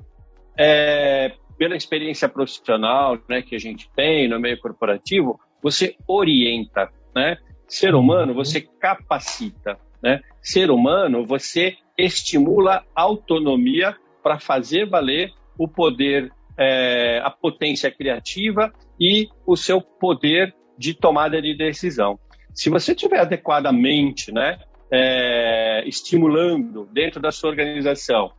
é, 0.59 1.33
pela 1.59 1.77
experiência 1.77 2.29
profissional 2.29 3.19
né, 3.29 3.43
que 3.43 3.55
a 3.55 3.59
gente 3.59 3.91
tem 3.95 4.29
no 4.29 4.41
meio 4.41 4.59
corporativo, 4.59 5.39
você 5.63 5.95
orienta, 6.07 6.91
né? 7.15 7.37
Ser 7.69 7.95
humano, 7.95 8.35
você 8.35 8.61
capacita, 8.61 9.79
né? 10.03 10.21
Ser 10.41 10.71
humano, 10.71 11.27
você 11.27 11.77
estimula 11.97 12.85
autonomia 12.95 13.95
para 14.23 14.39
fazer 14.39 14.89
valer 14.89 15.33
o 15.59 15.69
poder, 15.69 16.33
é, 16.59 17.21
a 17.23 17.31
potência 17.31 17.91
criativa 17.91 18.73
e 18.99 19.29
o 19.47 19.57
seu 19.57 19.81
poder 19.81 20.55
de 20.79 20.95
tomada 20.95 21.41
de 21.41 21.55
decisão. 21.55 22.19
Se 22.55 22.71
você 22.71 22.95
tiver 22.95 23.21
adequadamente, 23.21 24.33
né, 24.33 24.59
é, 24.91 25.85
estimulando 25.87 26.89
dentro 26.93 27.21
da 27.21 27.31
sua 27.31 27.51
organização 27.51 28.33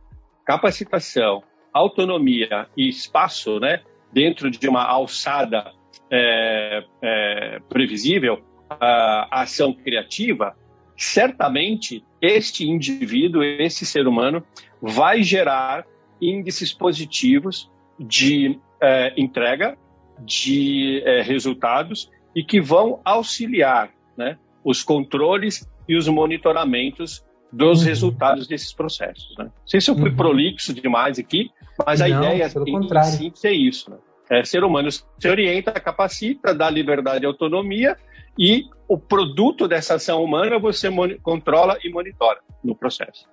capacitação, 0.44 1.42
autonomia 1.72 2.66
e 2.76 2.88
espaço, 2.88 3.58
né, 3.58 3.80
dentro 4.12 4.50
de 4.50 4.68
uma 4.68 4.84
alçada 4.84 5.72
é, 6.10 6.84
é, 7.02 7.60
previsível, 7.68 8.42
a 8.68 9.42
ação 9.42 9.72
criativa, 9.72 10.56
certamente 10.96 12.04
este 12.20 12.68
indivíduo, 12.68 13.42
esse 13.42 13.84
ser 13.84 14.06
humano, 14.06 14.44
vai 14.80 15.22
gerar 15.22 15.84
índices 16.20 16.72
positivos 16.72 17.70
de 17.98 18.58
é, 18.80 19.12
entrega, 19.16 19.76
de 20.20 21.02
é, 21.04 21.22
resultados 21.22 22.10
e 22.34 22.44
que 22.44 22.60
vão 22.60 23.00
auxiliar 23.04 23.90
né, 24.16 24.38
os 24.64 24.82
controles 24.82 25.68
e 25.88 25.96
os 25.96 26.08
monitoramentos 26.08 27.24
dos 27.52 27.80
uhum. 27.80 27.86
resultados 27.86 28.46
desses 28.46 28.72
processos. 28.72 29.34
Né? 29.36 29.44
Não 29.44 29.66
sei 29.66 29.80
se 29.80 29.90
eu 29.90 29.96
fui 29.96 30.10
uhum. 30.10 30.16
prolixo 30.16 30.72
demais 30.72 31.18
aqui, 31.18 31.50
mas 31.86 32.00
a 32.00 32.08
Não, 32.08 32.18
ideia 32.18 32.50
em, 32.66 32.76
em 32.76 33.04
síntese 33.04 33.46
é 33.46 33.52
isso. 33.52 33.90
Né? 33.90 33.96
É, 34.30 34.44
ser 34.44 34.64
humano 34.64 34.90
se 34.90 35.28
orienta, 35.28 35.72
capacita, 35.72 36.54
dá 36.54 36.70
liberdade 36.70 37.24
e 37.24 37.26
autonomia 37.26 37.96
e 38.38 38.64
o 38.88 38.98
produto 38.98 39.68
dessa 39.68 39.94
ação 39.94 40.22
humana 40.22 40.58
você 40.58 40.88
controla 41.22 41.78
e 41.82 41.90
monitora 41.90 42.40
no 42.62 42.74
processo. 42.74 43.26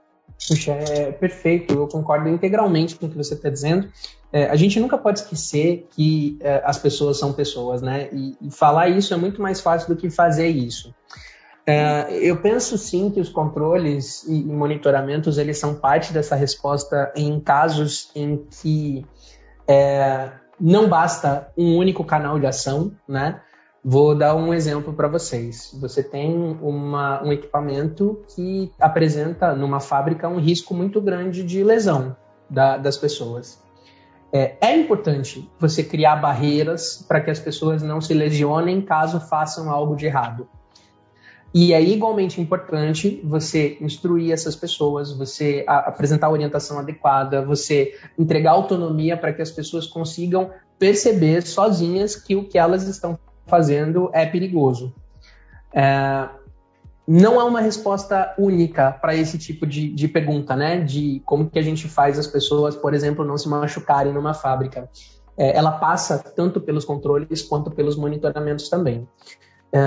Puxa, 0.47 0.71
é 0.71 1.11
perfeito, 1.11 1.73
eu 1.73 1.87
concordo 1.87 2.29
integralmente 2.29 2.95
com 2.95 3.07
o 3.07 3.09
que 3.09 3.17
você 3.17 3.33
está 3.33 3.49
dizendo. 3.49 3.89
É, 4.31 4.45
a 4.45 4.55
gente 4.55 4.79
nunca 4.79 4.97
pode 4.97 5.19
esquecer 5.19 5.87
que 5.95 6.37
é, 6.39 6.61
as 6.63 6.77
pessoas 6.77 7.17
são 7.17 7.33
pessoas, 7.33 7.81
né? 7.81 8.09
E, 8.13 8.37
e, 8.41 8.51
falar 8.51 8.89
isso 8.89 9.13
é 9.13 9.17
muito 9.17 9.41
mais 9.41 9.59
fácil 9.59 9.93
do 9.93 9.99
que 9.99 10.09
fazer 10.09 10.47
isso. 10.47 10.93
É, 11.69 12.17
eu 12.19 12.37
penso 12.37 12.79
sim 12.79 13.11
que 13.11 13.21
os 13.21 13.29
controles 13.29 14.23
e, 14.27 14.43
monitoramentos 14.43 15.37
eles 15.37 15.59
são 15.59 15.75
parte 15.75 16.11
dessa 16.11 16.35
resposta 16.35 17.13
em 17.15 17.39
casos 17.39 18.09
em 18.15 18.37
que 18.37 19.05
é, 19.67 20.31
não 20.59 20.89
basta 20.89 21.51
um 21.55 21.77
único 21.77 22.03
canal 22.03 22.39
de 22.39 22.47
ação, 22.47 22.91
né? 23.07 23.41
Vou 23.85 24.15
dar 24.15 24.35
um 24.35 24.51
exemplo 24.51 24.93
para 24.93 25.07
vocês. 25.07 25.69
Você 25.79 26.01
tem 26.01 26.57
uma, 26.59 27.23
um 27.23 27.31
equipamento 27.31 28.19
que 28.35 28.71
apresenta 28.79 29.53
numa 29.53 29.79
fábrica 29.79 30.27
um 30.27 30.39
risco 30.39 30.73
muito 30.73 30.99
grande 30.99 31.43
de 31.43 31.63
lesão 31.63 32.17
da, 32.49 32.77
das 32.77 32.97
pessoas. 32.97 33.61
É, 34.33 34.55
é, 34.59 34.75
importante 34.75 35.47
você 35.59 35.83
criar 35.83 36.15
barreiras 36.15 37.05
para 37.07 37.21
que 37.21 37.29
as 37.29 37.39
pessoas 37.39 37.83
não 37.83 38.01
se 38.01 38.13
lesionem 38.15 38.81
caso 38.81 39.19
façam 39.19 39.69
algo 39.69 39.95
de 39.95 40.07
errado. 40.07 40.49
E 41.53 41.73
é 41.73 41.81
igualmente 41.81 42.39
importante 42.39 43.19
você 43.23 43.77
instruir 43.81 44.31
essas 44.31 44.55
pessoas, 44.55 45.11
você 45.11 45.63
apresentar 45.67 46.27
a 46.27 46.31
orientação 46.31 46.77
adequada, 46.77 47.43
você 47.43 47.95
entregar 48.17 48.51
autonomia 48.51 49.17
para 49.17 49.33
que 49.33 49.41
as 49.41 49.49
pessoas 49.49 49.87
consigam 49.87 50.51
perceber 50.77 51.41
sozinhas 51.41 52.15
que 52.15 52.35
o 52.35 52.47
que 52.47 52.57
elas 52.57 52.87
estão 52.87 53.17
fazendo 53.47 54.11
é 54.13 54.25
perigoso. 54.25 54.93
É, 55.73 56.29
não 57.07 57.39
há 57.39 57.45
uma 57.45 57.59
resposta 57.59 58.35
única 58.37 58.91
para 58.91 59.15
esse 59.15 59.39
tipo 59.39 59.65
de, 59.65 59.89
de, 59.89 60.07
pergunta, 60.07 60.55
né? 60.55 60.79
De 60.79 61.19
como 61.25 61.49
que 61.49 61.57
a 61.57 61.63
gente 61.63 61.87
faz 61.87 62.19
as 62.19 62.27
pessoas, 62.27 62.75
por 62.75 62.93
exemplo, 62.93 63.25
não 63.25 63.35
se 63.35 63.49
machucarem 63.49 64.13
numa 64.13 64.35
fábrica. 64.35 64.87
É, 65.35 65.57
ela 65.57 65.71
passa 65.71 66.19
tanto 66.19 66.61
pelos 66.61 66.85
controles 66.85 67.41
quanto 67.41 67.71
pelos 67.71 67.95
monitoramentos 67.95 68.69
também. 68.69 69.07
É, 69.73 69.79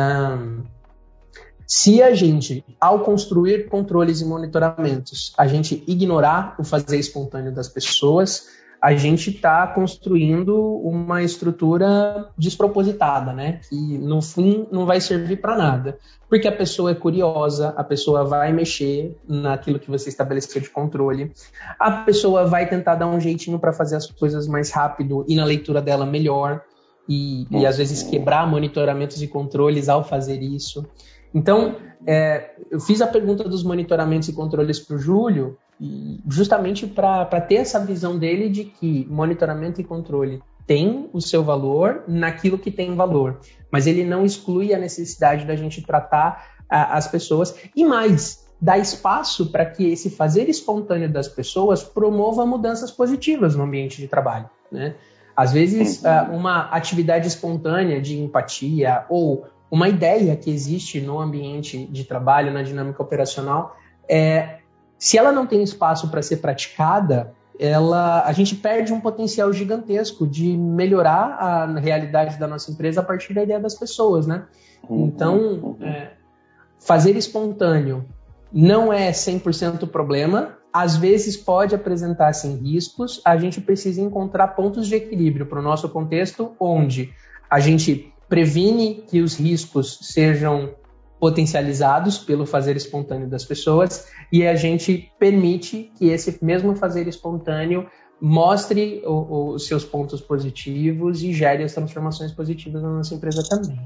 se 1.74 2.02
a 2.02 2.14
gente, 2.14 2.62
ao 2.78 3.00
construir 3.00 3.66
controles 3.70 4.20
e 4.20 4.26
monitoramentos, 4.26 5.32
a 5.38 5.46
gente 5.46 5.82
ignorar 5.86 6.54
o 6.58 6.64
fazer 6.64 6.98
espontâneo 6.98 7.50
das 7.50 7.66
pessoas, 7.66 8.46
a 8.78 8.94
gente 8.94 9.30
está 9.30 9.66
construindo 9.68 10.54
uma 10.54 11.22
estrutura 11.22 12.28
despropositada, 12.36 13.32
né? 13.32 13.60
Que 13.70 13.96
no 13.96 14.20
fim 14.20 14.66
não 14.70 14.84
vai 14.84 15.00
servir 15.00 15.40
para 15.40 15.56
nada. 15.56 15.98
Porque 16.28 16.46
a 16.46 16.52
pessoa 16.52 16.90
é 16.90 16.94
curiosa, 16.94 17.70
a 17.74 17.82
pessoa 17.82 18.22
vai 18.22 18.52
mexer 18.52 19.16
naquilo 19.26 19.78
que 19.78 19.90
você 19.90 20.10
estabeleceu 20.10 20.60
de 20.60 20.68
controle, 20.68 21.32
a 21.80 21.90
pessoa 21.90 22.44
vai 22.44 22.68
tentar 22.68 22.96
dar 22.96 23.06
um 23.06 23.18
jeitinho 23.18 23.58
para 23.58 23.72
fazer 23.72 23.96
as 23.96 24.06
coisas 24.10 24.46
mais 24.46 24.70
rápido 24.70 25.24
e 25.26 25.34
na 25.34 25.44
leitura 25.46 25.80
dela 25.80 26.04
melhor, 26.04 26.60
e, 27.08 27.46
e 27.50 27.64
às 27.64 27.78
vezes 27.78 28.02
quebrar 28.02 28.46
monitoramentos 28.46 29.22
e 29.22 29.26
controles 29.26 29.88
ao 29.88 30.04
fazer 30.04 30.42
isso. 30.42 30.86
Então, 31.34 31.76
é, 32.06 32.50
eu 32.70 32.80
fiz 32.80 33.00
a 33.00 33.06
pergunta 33.06 33.44
dos 33.44 33.62
monitoramentos 33.62 34.28
e 34.28 34.32
controles 34.32 34.80
para 34.80 34.96
o 34.96 34.98
Júlio, 34.98 35.56
justamente 36.28 36.86
para 36.86 37.40
ter 37.40 37.56
essa 37.56 37.80
visão 37.80 38.18
dele 38.18 38.48
de 38.48 38.64
que 38.64 39.06
monitoramento 39.10 39.80
e 39.80 39.84
controle 39.84 40.42
tem 40.66 41.08
o 41.12 41.20
seu 41.20 41.42
valor 41.42 42.04
naquilo 42.06 42.56
que 42.56 42.70
tem 42.70 42.94
valor, 42.94 43.40
mas 43.70 43.86
ele 43.86 44.04
não 44.04 44.24
exclui 44.24 44.72
a 44.72 44.78
necessidade 44.78 45.44
da 45.44 45.56
gente 45.56 45.82
tratar 45.82 46.52
a, 46.68 46.96
as 46.96 47.08
pessoas 47.08 47.54
e 47.74 47.84
mais 47.84 48.46
dá 48.60 48.78
espaço 48.78 49.50
para 49.50 49.66
que 49.66 49.90
esse 49.90 50.08
fazer 50.08 50.48
espontâneo 50.48 51.10
das 51.10 51.26
pessoas 51.26 51.82
promova 51.82 52.46
mudanças 52.46 52.92
positivas 52.92 53.56
no 53.56 53.64
ambiente 53.64 53.96
de 54.00 54.06
trabalho, 54.06 54.48
né? 54.70 54.94
Às 55.34 55.52
vezes, 55.52 56.02
uhum. 56.02 56.36
uma 56.36 56.66
atividade 56.66 57.26
espontânea 57.26 58.00
de 58.00 58.18
empatia 58.20 59.06
ou 59.08 59.46
uma 59.72 59.88
ideia 59.88 60.36
que 60.36 60.50
existe 60.50 61.00
no 61.00 61.18
ambiente 61.18 61.86
de 61.86 62.04
trabalho, 62.04 62.52
na 62.52 62.62
dinâmica 62.62 63.02
operacional, 63.02 63.74
é, 64.06 64.58
se 64.98 65.16
ela 65.16 65.32
não 65.32 65.46
tem 65.46 65.62
espaço 65.62 66.10
para 66.10 66.20
ser 66.20 66.36
praticada, 66.36 67.32
ela, 67.58 68.22
a 68.26 68.32
gente 68.32 68.54
perde 68.54 68.92
um 68.92 69.00
potencial 69.00 69.50
gigantesco 69.50 70.26
de 70.26 70.54
melhorar 70.54 71.38
a 71.40 71.78
realidade 71.78 72.38
da 72.38 72.46
nossa 72.46 72.70
empresa 72.70 73.00
a 73.00 73.02
partir 73.02 73.32
da 73.32 73.42
ideia 73.42 73.58
das 73.58 73.74
pessoas, 73.74 74.26
né? 74.26 74.44
Uhum. 74.86 75.06
Então, 75.06 75.38
uhum. 75.38 75.76
é, 75.80 76.12
fazer 76.78 77.16
espontâneo 77.16 78.04
não 78.52 78.92
é 78.92 79.10
100% 79.10 79.88
problema, 79.88 80.58
às 80.70 80.96
vezes 80.96 81.34
pode 81.34 81.74
apresentar 81.74 82.34
sim 82.34 82.56
riscos, 82.56 83.22
a 83.24 83.38
gente 83.38 83.58
precisa 83.58 84.02
encontrar 84.02 84.48
pontos 84.48 84.86
de 84.86 84.96
equilíbrio 84.96 85.46
para 85.46 85.60
o 85.60 85.62
nosso 85.62 85.88
contexto 85.88 86.52
onde 86.60 87.10
a 87.48 87.58
gente 87.58 88.11
previne 88.32 89.04
que 89.10 89.20
os 89.20 89.36
riscos 89.36 89.98
sejam 90.00 90.74
potencializados 91.20 92.16
pelo 92.16 92.46
fazer 92.46 92.74
espontâneo 92.78 93.28
das 93.28 93.44
pessoas 93.44 94.08
e 94.32 94.46
a 94.46 94.56
gente 94.56 95.12
permite 95.18 95.92
que 95.98 96.08
esse 96.08 96.42
mesmo 96.42 96.74
fazer 96.74 97.06
espontâneo 97.06 97.86
mostre 98.18 99.02
os 99.04 99.66
seus 99.66 99.84
pontos 99.84 100.22
positivos 100.22 101.22
e 101.22 101.34
gere 101.34 101.62
as 101.62 101.74
transformações 101.74 102.32
positivas 102.32 102.82
na 102.82 102.88
nossa 102.88 103.14
empresa 103.14 103.42
também. 103.46 103.78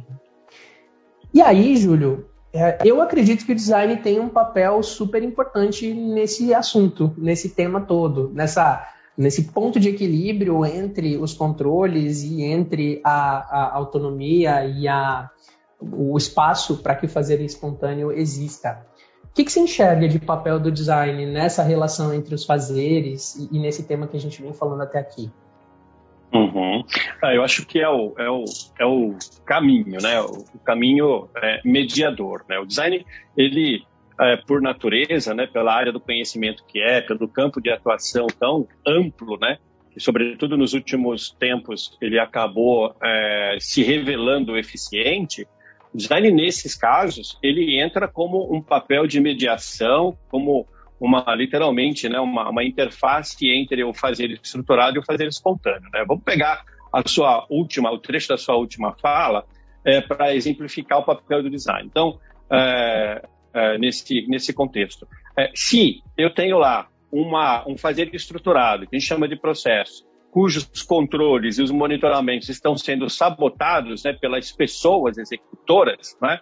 E 1.34 1.42
aí, 1.42 1.76
Júlio, 1.76 2.26
é, 2.52 2.78
eu 2.84 3.02
acredito 3.02 3.44
que 3.44 3.50
o 3.50 3.56
design 3.56 3.96
tem 3.96 4.20
um 4.20 4.28
papel 4.28 4.80
super 4.80 5.24
importante 5.24 5.92
nesse 5.92 6.54
assunto, 6.54 7.12
nesse 7.18 7.48
tema 7.48 7.80
todo, 7.80 8.30
nessa 8.32 8.86
nesse 9.16 9.50
ponto 9.52 9.80
de 9.80 9.88
equilíbrio 9.88 10.64
entre 10.64 11.16
os 11.16 11.32
controles 11.32 12.23
e 12.23 12.42
entre 12.42 13.00
a, 13.04 13.11
a 13.11 13.75
autonomia 13.75 14.64
e 14.64 14.87
a, 14.87 15.30
o 15.80 16.16
espaço 16.16 16.78
para 16.82 16.94
que 16.94 17.06
o 17.06 17.08
fazer 17.08 17.40
espontâneo 17.40 18.12
exista. 18.12 18.87
O 19.25 19.35
que, 19.37 19.44
que 19.44 19.52
você 19.52 19.61
enxerga 19.61 20.08
de 20.08 20.18
papel 20.18 20.58
do 20.58 20.73
design 20.73 21.26
nessa 21.26 21.62
relação 21.62 22.12
entre 22.12 22.35
os 22.35 22.44
fazeres 22.44 23.35
e, 23.37 23.56
e 23.56 23.58
nesse 23.58 23.82
tema 23.82 24.06
que 24.06 24.16
a 24.16 24.20
gente 24.20 24.40
vem 24.40 24.52
falando 24.52 24.82
até 24.82 24.99
aqui? 24.99 25.30
Uhum. 26.32 26.85
Ah, 27.23 27.35
eu 27.35 27.42
acho 27.42 27.64
que 27.66 27.78
é 27.80 27.88
o, 27.88 28.14
é 28.18 28.28
o, 28.28 28.44
é 28.78 28.85
o 28.85 29.14
caminho, 29.44 29.99
né? 30.02 30.20
O, 30.20 30.58
caminho 30.64 31.28
é, 31.37 31.61
mediador, 31.64 32.44
né? 32.49 32.58
O 32.58 32.66
design, 32.66 33.04
ele, 33.37 33.85
é, 34.20 34.37
por 34.37 34.61
natureza, 34.61 35.35
né? 35.35 35.46
Pela 35.46 35.75
área 35.75 35.92
do 35.92 36.00
conhecimento 36.00 36.64
que 36.66 36.80
é, 36.80 37.00
pelo 37.00 37.28
campo 37.28 37.61
de 37.61 37.70
atuação 37.70 38.26
tão 38.26 38.66
amplo, 38.87 39.38
né? 39.38 39.58
Que, 39.92 40.00
sobretudo 40.00 40.56
nos 40.56 40.73
últimos 40.73 41.30
tempos, 41.30 41.96
ele 42.00 42.18
acabou 42.18 42.94
é, 43.02 43.56
se 43.61 43.82
revelando 43.82 44.56
eficiente. 44.56 45.46
O 45.92 45.96
design, 45.96 46.30
nesses 46.30 46.75
casos, 46.75 47.38
ele 47.42 47.78
entra 47.78 48.08
como 48.08 48.54
um 48.54 48.61
papel 48.61 49.06
de 49.06 49.20
mediação, 49.20 50.16
como 50.28 50.66
uma 50.99 51.25
literalmente 51.35 52.08
né, 52.08 52.18
uma, 52.18 52.49
uma 52.49 52.64
interface 52.64 53.50
entre 53.50 53.85
o 53.85 53.92
fazer 53.92 54.30
estruturado 54.30 54.96
e 54.96 54.99
o 54.99 55.04
fazer 55.04 55.26
espontâneo. 55.26 55.88
Né? 55.92 56.04
Vamos 56.06 56.25
pegar 56.25 56.64
a 56.92 57.06
sua 57.06 57.46
última, 57.50 57.90
o 57.90 57.99
trecho 57.99 58.28
da 58.28 58.38
sua 58.38 58.56
última 58.56 58.96
fala 59.00 59.44
é, 59.85 60.00
para 60.00 60.35
exemplificar 60.35 60.99
o 60.99 61.04
papel 61.04 61.42
do 61.42 61.50
design. 61.50 61.87
Então, 61.87 62.18
é, 62.50 63.23
é, 63.56 63.78
nesse, 63.78 64.26
nesse 64.28 64.52
contexto, 64.52 65.08
é, 65.36 65.50
se 65.54 66.02
eu 66.16 66.33
tenho 66.33 66.59
lá 66.59 66.88
uma, 67.11 67.66
um 67.66 67.76
fazer 67.76 68.14
estruturado, 68.14 68.87
que 68.87 68.94
a 68.94 68.98
gente 68.98 69.09
chama 69.09 69.26
de 69.26 69.37
processo, 69.37 70.07
cujos 70.31 70.83
controles 70.83 71.59
e 71.59 71.62
os 71.62 71.70
monitoramentos 71.70 72.50
estão 72.50 72.76
sendo 72.76 73.09
sabotados 73.09 74.04
né, 74.04 74.12
pelas 74.12 74.52
pessoas 74.52 75.16
executoras, 75.16 76.16
né, 76.20 76.38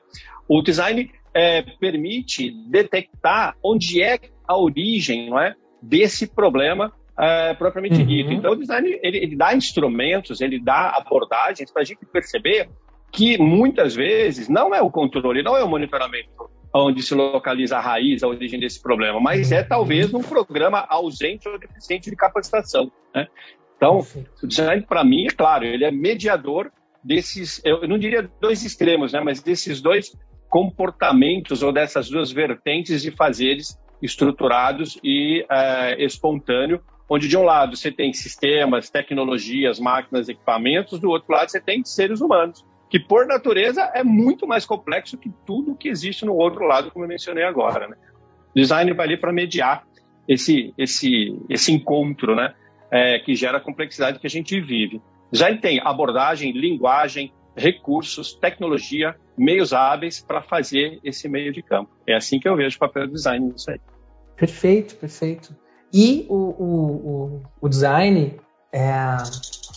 o 0.48 0.60
design 0.60 1.08
é, 1.32 1.62
permite 1.62 2.50
detectar 2.68 3.56
onde 3.62 4.02
é 4.02 4.18
a 4.46 4.58
origem 4.58 5.30
não 5.30 5.38
é, 5.38 5.54
desse 5.80 6.26
problema 6.26 6.92
é, 7.16 7.54
propriamente 7.54 8.00
uhum. 8.00 8.06
dito. 8.06 8.32
Então, 8.32 8.52
o 8.52 8.56
design 8.56 8.98
ele, 9.02 9.18
ele 9.18 9.36
dá 9.36 9.54
instrumentos, 9.54 10.40
ele 10.40 10.58
dá 10.58 10.90
abordagens 10.90 11.70
para 11.70 11.82
a 11.82 11.84
gente 11.84 12.04
perceber 12.06 12.68
que 13.12 13.38
muitas 13.38 13.94
vezes 13.94 14.48
não 14.48 14.74
é 14.74 14.82
o 14.82 14.90
controle, 14.90 15.42
não 15.42 15.56
é 15.56 15.62
o 15.62 15.68
monitoramento 15.68 16.28
onde 16.74 17.02
se 17.02 17.14
localiza 17.14 17.78
a 17.78 17.80
raiz, 17.80 18.22
a 18.22 18.28
origem 18.28 18.58
desse 18.58 18.82
problema, 18.82 19.20
mas 19.20 19.52
é 19.52 19.62
talvez 19.62 20.12
um 20.12 20.22
programa 20.22 20.84
ausente 20.88 21.48
ou 21.48 21.58
deficiente 21.58 22.10
de 22.10 22.16
capacitação. 22.16 22.90
Né? 23.14 23.28
Então, 23.76 24.04
o 24.42 24.46
design, 24.46 24.82
para 24.82 25.04
mim, 25.04 25.26
é 25.26 25.30
claro, 25.30 25.64
ele 25.64 25.84
é 25.84 25.90
mediador 25.90 26.72
desses, 27.02 27.60
eu 27.64 27.86
não 27.86 27.98
diria 27.98 28.28
dois 28.40 28.64
extremos, 28.64 29.12
né, 29.12 29.20
mas 29.20 29.40
desses 29.40 29.80
dois 29.80 30.16
comportamentos 30.48 31.62
ou 31.62 31.72
dessas 31.72 32.08
duas 32.08 32.32
vertentes 32.32 33.02
de 33.02 33.10
fazeres 33.10 33.78
estruturados 34.02 34.98
e 35.02 35.44
é, 35.50 36.04
espontâneo, 36.04 36.80
onde 37.08 37.28
de 37.28 37.36
um 37.36 37.42
lado 37.42 37.76
você 37.76 37.92
tem 37.92 38.12
sistemas, 38.12 38.90
tecnologias, 38.90 39.78
máquinas, 39.78 40.28
equipamentos, 40.28 40.98
do 40.98 41.10
outro 41.10 41.32
lado 41.32 41.50
você 41.50 41.60
tem 41.60 41.84
seres 41.84 42.20
humanos, 42.20 42.64
que 42.94 43.00
por 43.00 43.26
natureza 43.26 43.90
é 43.92 44.04
muito 44.04 44.46
mais 44.46 44.64
complexo 44.64 45.18
que 45.18 45.28
tudo 45.44 45.74
que 45.74 45.88
existe 45.88 46.24
no 46.24 46.32
outro 46.32 46.64
lado, 46.64 46.92
como 46.92 47.04
eu 47.04 47.08
mencionei 47.08 47.42
agora. 47.42 47.88
Né? 47.88 47.96
Design 48.54 48.92
vai 48.92 49.06
ali 49.06 49.16
para 49.16 49.32
mediar 49.32 49.84
esse, 50.28 50.72
esse, 50.78 51.36
esse 51.50 51.72
encontro, 51.72 52.36
né? 52.36 52.54
É, 52.92 53.18
que 53.18 53.34
gera 53.34 53.58
a 53.58 53.60
complexidade 53.60 54.20
que 54.20 54.28
a 54.28 54.30
gente 54.30 54.60
vive. 54.60 55.02
Design 55.32 55.58
tem 55.60 55.80
abordagem, 55.80 56.52
linguagem, 56.52 57.32
recursos, 57.56 58.32
tecnologia, 58.32 59.16
meios 59.36 59.72
hábeis 59.72 60.20
para 60.20 60.40
fazer 60.40 61.00
esse 61.02 61.28
meio 61.28 61.52
de 61.52 61.64
campo. 61.64 61.90
É 62.06 62.14
assim 62.14 62.38
que 62.38 62.48
eu 62.48 62.54
vejo 62.54 62.76
o 62.76 62.78
papel 62.78 63.08
do 63.08 63.14
design 63.14 63.44
nisso 63.44 63.72
aí. 63.72 63.80
Perfeito, 64.36 64.94
perfeito. 64.94 65.52
E 65.92 66.26
o, 66.28 66.36
o, 66.36 67.42
o 67.60 67.68
design, 67.68 68.38
é, 68.72 68.92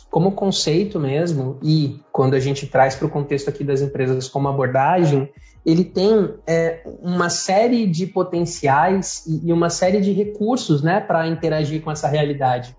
como 0.10 0.32
conceito 0.32 1.00
mesmo, 1.00 1.58
e 1.62 2.00
quando 2.12 2.34
a 2.34 2.40
gente 2.40 2.66
traz 2.68 2.96
para 2.96 3.08
o 3.08 3.10
contexto 3.10 3.50
aqui 3.50 3.64
das 3.64 3.82
empresas 3.82 4.28
como 4.28 4.48
abordagem, 4.48 5.30
ele 5.66 5.84
tem 5.84 6.34
é, 6.48 6.82
uma 7.02 7.30
série 7.30 7.86
de 7.86 8.08
potenciais 8.08 9.26
e, 9.28 9.48
e 9.48 9.54
uma 9.54 9.70
série 9.70 10.00
de 10.00 10.14
recursos 10.14 10.82
né, 10.82 11.02
para 11.02 11.28
interagir 11.28 11.82
com 11.82 11.92
essa 11.92 12.08
realidade. 12.08 12.76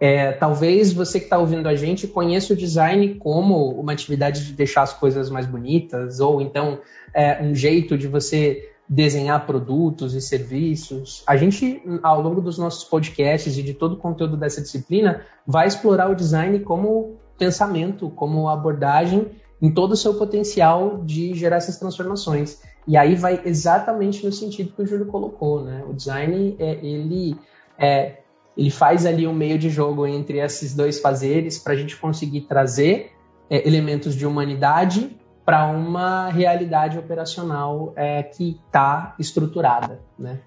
É, 0.00 0.30
talvez 0.30 0.92
você 0.92 1.18
que 1.18 1.26
está 1.26 1.38
ouvindo 1.38 1.68
a 1.68 1.74
gente 1.74 2.06
conheça 2.06 2.52
o 2.52 2.56
design 2.56 3.16
como 3.16 3.70
uma 3.72 3.92
atividade 3.92 4.46
de 4.46 4.52
deixar 4.52 4.82
as 4.82 4.92
coisas 4.92 5.28
mais 5.28 5.46
bonitas, 5.46 6.20
ou 6.20 6.40
então 6.40 6.78
é, 7.12 7.42
um 7.42 7.52
jeito 7.52 7.98
de 7.98 8.06
você 8.06 8.70
desenhar 8.88 9.44
produtos 9.46 10.14
e 10.14 10.20
serviços. 10.20 11.22
A 11.26 11.36
gente, 11.36 11.82
ao 12.02 12.22
longo 12.22 12.40
dos 12.40 12.56
nossos 12.56 12.84
podcasts 12.84 13.58
e 13.58 13.62
de 13.62 13.74
todo 13.74 13.94
o 13.94 13.98
conteúdo 13.98 14.36
dessa 14.36 14.62
disciplina, 14.62 15.22
vai 15.46 15.66
explorar 15.66 16.10
o 16.10 16.14
design 16.14 16.58
como 16.60 17.16
pensamento, 17.36 18.08
como 18.10 18.48
abordagem 18.48 19.26
em 19.60 19.70
todo 19.70 19.92
o 19.92 19.96
seu 19.96 20.14
potencial 20.14 21.02
de 21.04 21.34
gerar 21.34 21.56
essas 21.56 21.78
transformações. 21.78 22.62
E 22.86 22.96
aí 22.96 23.14
vai 23.14 23.42
exatamente 23.44 24.24
no 24.24 24.32
sentido 24.32 24.72
que 24.72 24.82
o 24.82 24.86
Júlio 24.86 25.06
colocou, 25.06 25.62
né? 25.62 25.84
O 25.86 25.92
design, 25.92 26.56
é, 26.58 26.78
ele 26.82 27.36
é, 27.76 28.18
ele 28.56 28.70
faz 28.70 29.04
ali 29.04 29.26
um 29.26 29.34
meio 29.34 29.58
de 29.58 29.68
jogo 29.68 30.06
entre 30.06 30.38
esses 30.38 30.74
dois 30.74 30.98
fazeres 30.98 31.58
para 31.58 31.74
a 31.74 31.76
gente 31.76 31.96
conseguir 31.96 32.42
trazer 32.42 33.12
é, 33.50 33.66
elementos 33.66 34.16
de 34.16 34.26
humanidade 34.26 35.16
para 35.48 35.66
uma 35.66 36.28
realidade 36.28 36.98
operacional 36.98 37.94
é, 37.96 38.22
que 38.22 38.60
está 38.66 39.14
estruturada, 39.18 39.98
né? 40.18 40.40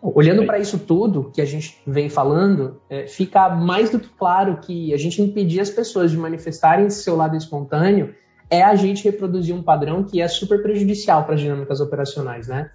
Olhando 0.00 0.46
para 0.46 0.60
isso 0.60 0.78
tudo 0.78 1.32
que 1.34 1.40
a 1.40 1.44
gente 1.44 1.82
vem 1.84 2.08
falando, 2.08 2.80
é, 2.88 3.08
fica 3.08 3.48
mais 3.48 3.90
do 3.90 3.98
que 3.98 4.08
claro 4.10 4.58
que 4.58 4.94
a 4.94 4.96
gente 4.96 5.20
impedir 5.20 5.58
as 5.58 5.70
pessoas 5.70 6.12
de 6.12 6.16
manifestarem 6.16 6.88
seu 6.88 7.16
lado 7.16 7.36
espontâneo 7.36 8.14
é 8.48 8.62
a 8.62 8.76
gente 8.76 9.02
reproduzir 9.02 9.52
um 9.52 9.60
padrão 9.60 10.04
que 10.04 10.22
é 10.22 10.28
super 10.28 10.62
prejudicial 10.62 11.24
para 11.24 11.34
as 11.34 11.40
dinâmicas 11.40 11.80
operacionais, 11.80 12.46
né? 12.46 12.70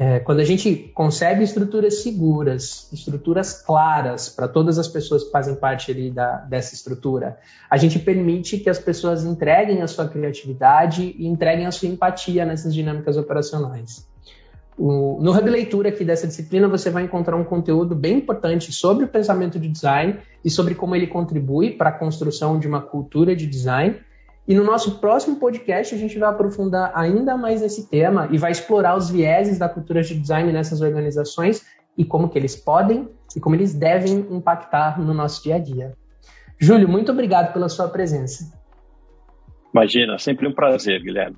É, 0.00 0.20
quando 0.20 0.38
a 0.38 0.44
gente 0.44 0.92
concebe 0.94 1.42
estruturas 1.42 2.02
seguras, 2.02 2.88
estruturas 2.92 3.60
claras 3.60 4.28
para 4.28 4.46
todas 4.46 4.78
as 4.78 4.86
pessoas 4.86 5.24
que 5.24 5.32
fazem 5.32 5.56
parte 5.56 5.90
ali 5.90 6.08
da, 6.08 6.36
dessa 6.36 6.72
estrutura, 6.72 7.36
a 7.68 7.76
gente 7.76 7.98
permite 7.98 8.58
que 8.58 8.70
as 8.70 8.78
pessoas 8.78 9.24
entreguem 9.24 9.82
a 9.82 9.88
sua 9.88 10.06
criatividade 10.06 11.16
e 11.18 11.26
entreguem 11.26 11.66
a 11.66 11.72
sua 11.72 11.88
empatia 11.88 12.46
nessas 12.46 12.72
dinâmicas 12.72 13.16
operacionais. 13.16 14.06
O, 14.78 15.18
no 15.20 15.36
Hub 15.36 15.50
Leitura 15.50 15.88
aqui 15.88 16.04
dessa 16.04 16.28
disciplina, 16.28 16.68
você 16.68 16.88
vai 16.88 17.02
encontrar 17.02 17.34
um 17.34 17.42
conteúdo 17.42 17.96
bem 17.96 18.18
importante 18.18 18.70
sobre 18.70 19.04
o 19.04 19.08
pensamento 19.08 19.58
de 19.58 19.68
design 19.68 20.16
e 20.44 20.48
sobre 20.48 20.76
como 20.76 20.94
ele 20.94 21.08
contribui 21.08 21.72
para 21.72 21.88
a 21.88 21.92
construção 21.92 22.56
de 22.60 22.68
uma 22.68 22.80
cultura 22.80 23.34
de 23.34 23.48
design. 23.48 23.96
E 24.48 24.54
no 24.54 24.64
nosso 24.64 24.98
próximo 24.98 25.36
podcast, 25.36 25.94
a 25.94 25.98
gente 25.98 26.18
vai 26.18 26.30
aprofundar 26.30 26.90
ainda 26.94 27.36
mais 27.36 27.60
esse 27.60 27.90
tema 27.90 28.28
e 28.32 28.38
vai 28.38 28.50
explorar 28.50 28.96
os 28.96 29.10
vieses 29.10 29.58
da 29.58 29.68
cultura 29.68 30.02
de 30.02 30.18
design 30.18 30.50
nessas 30.50 30.80
organizações 30.80 31.66
e 31.98 32.02
como 32.02 32.30
que 32.30 32.38
eles 32.38 32.56
podem 32.56 33.06
e 33.36 33.40
como 33.40 33.54
eles 33.54 33.74
devem 33.74 34.26
impactar 34.30 34.98
no 34.98 35.12
nosso 35.12 35.42
dia 35.42 35.56
a 35.56 35.58
dia. 35.58 35.92
Júlio, 36.58 36.88
muito 36.88 37.12
obrigado 37.12 37.52
pela 37.52 37.68
sua 37.68 37.88
presença. 37.88 38.50
Imagina, 39.74 40.18
sempre 40.18 40.48
um 40.48 40.54
prazer, 40.54 41.02
Guilherme. 41.02 41.36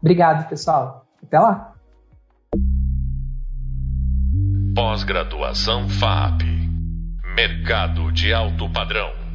Obrigado, 0.00 0.48
pessoal. 0.48 1.04
Até 1.20 1.40
lá. 1.40 1.74
Pós-graduação 4.76 5.88
FAP. 5.88 6.42
Mercado 7.34 8.12
de 8.12 8.32
alto 8.32 8.70
padrão. 8.72 9.25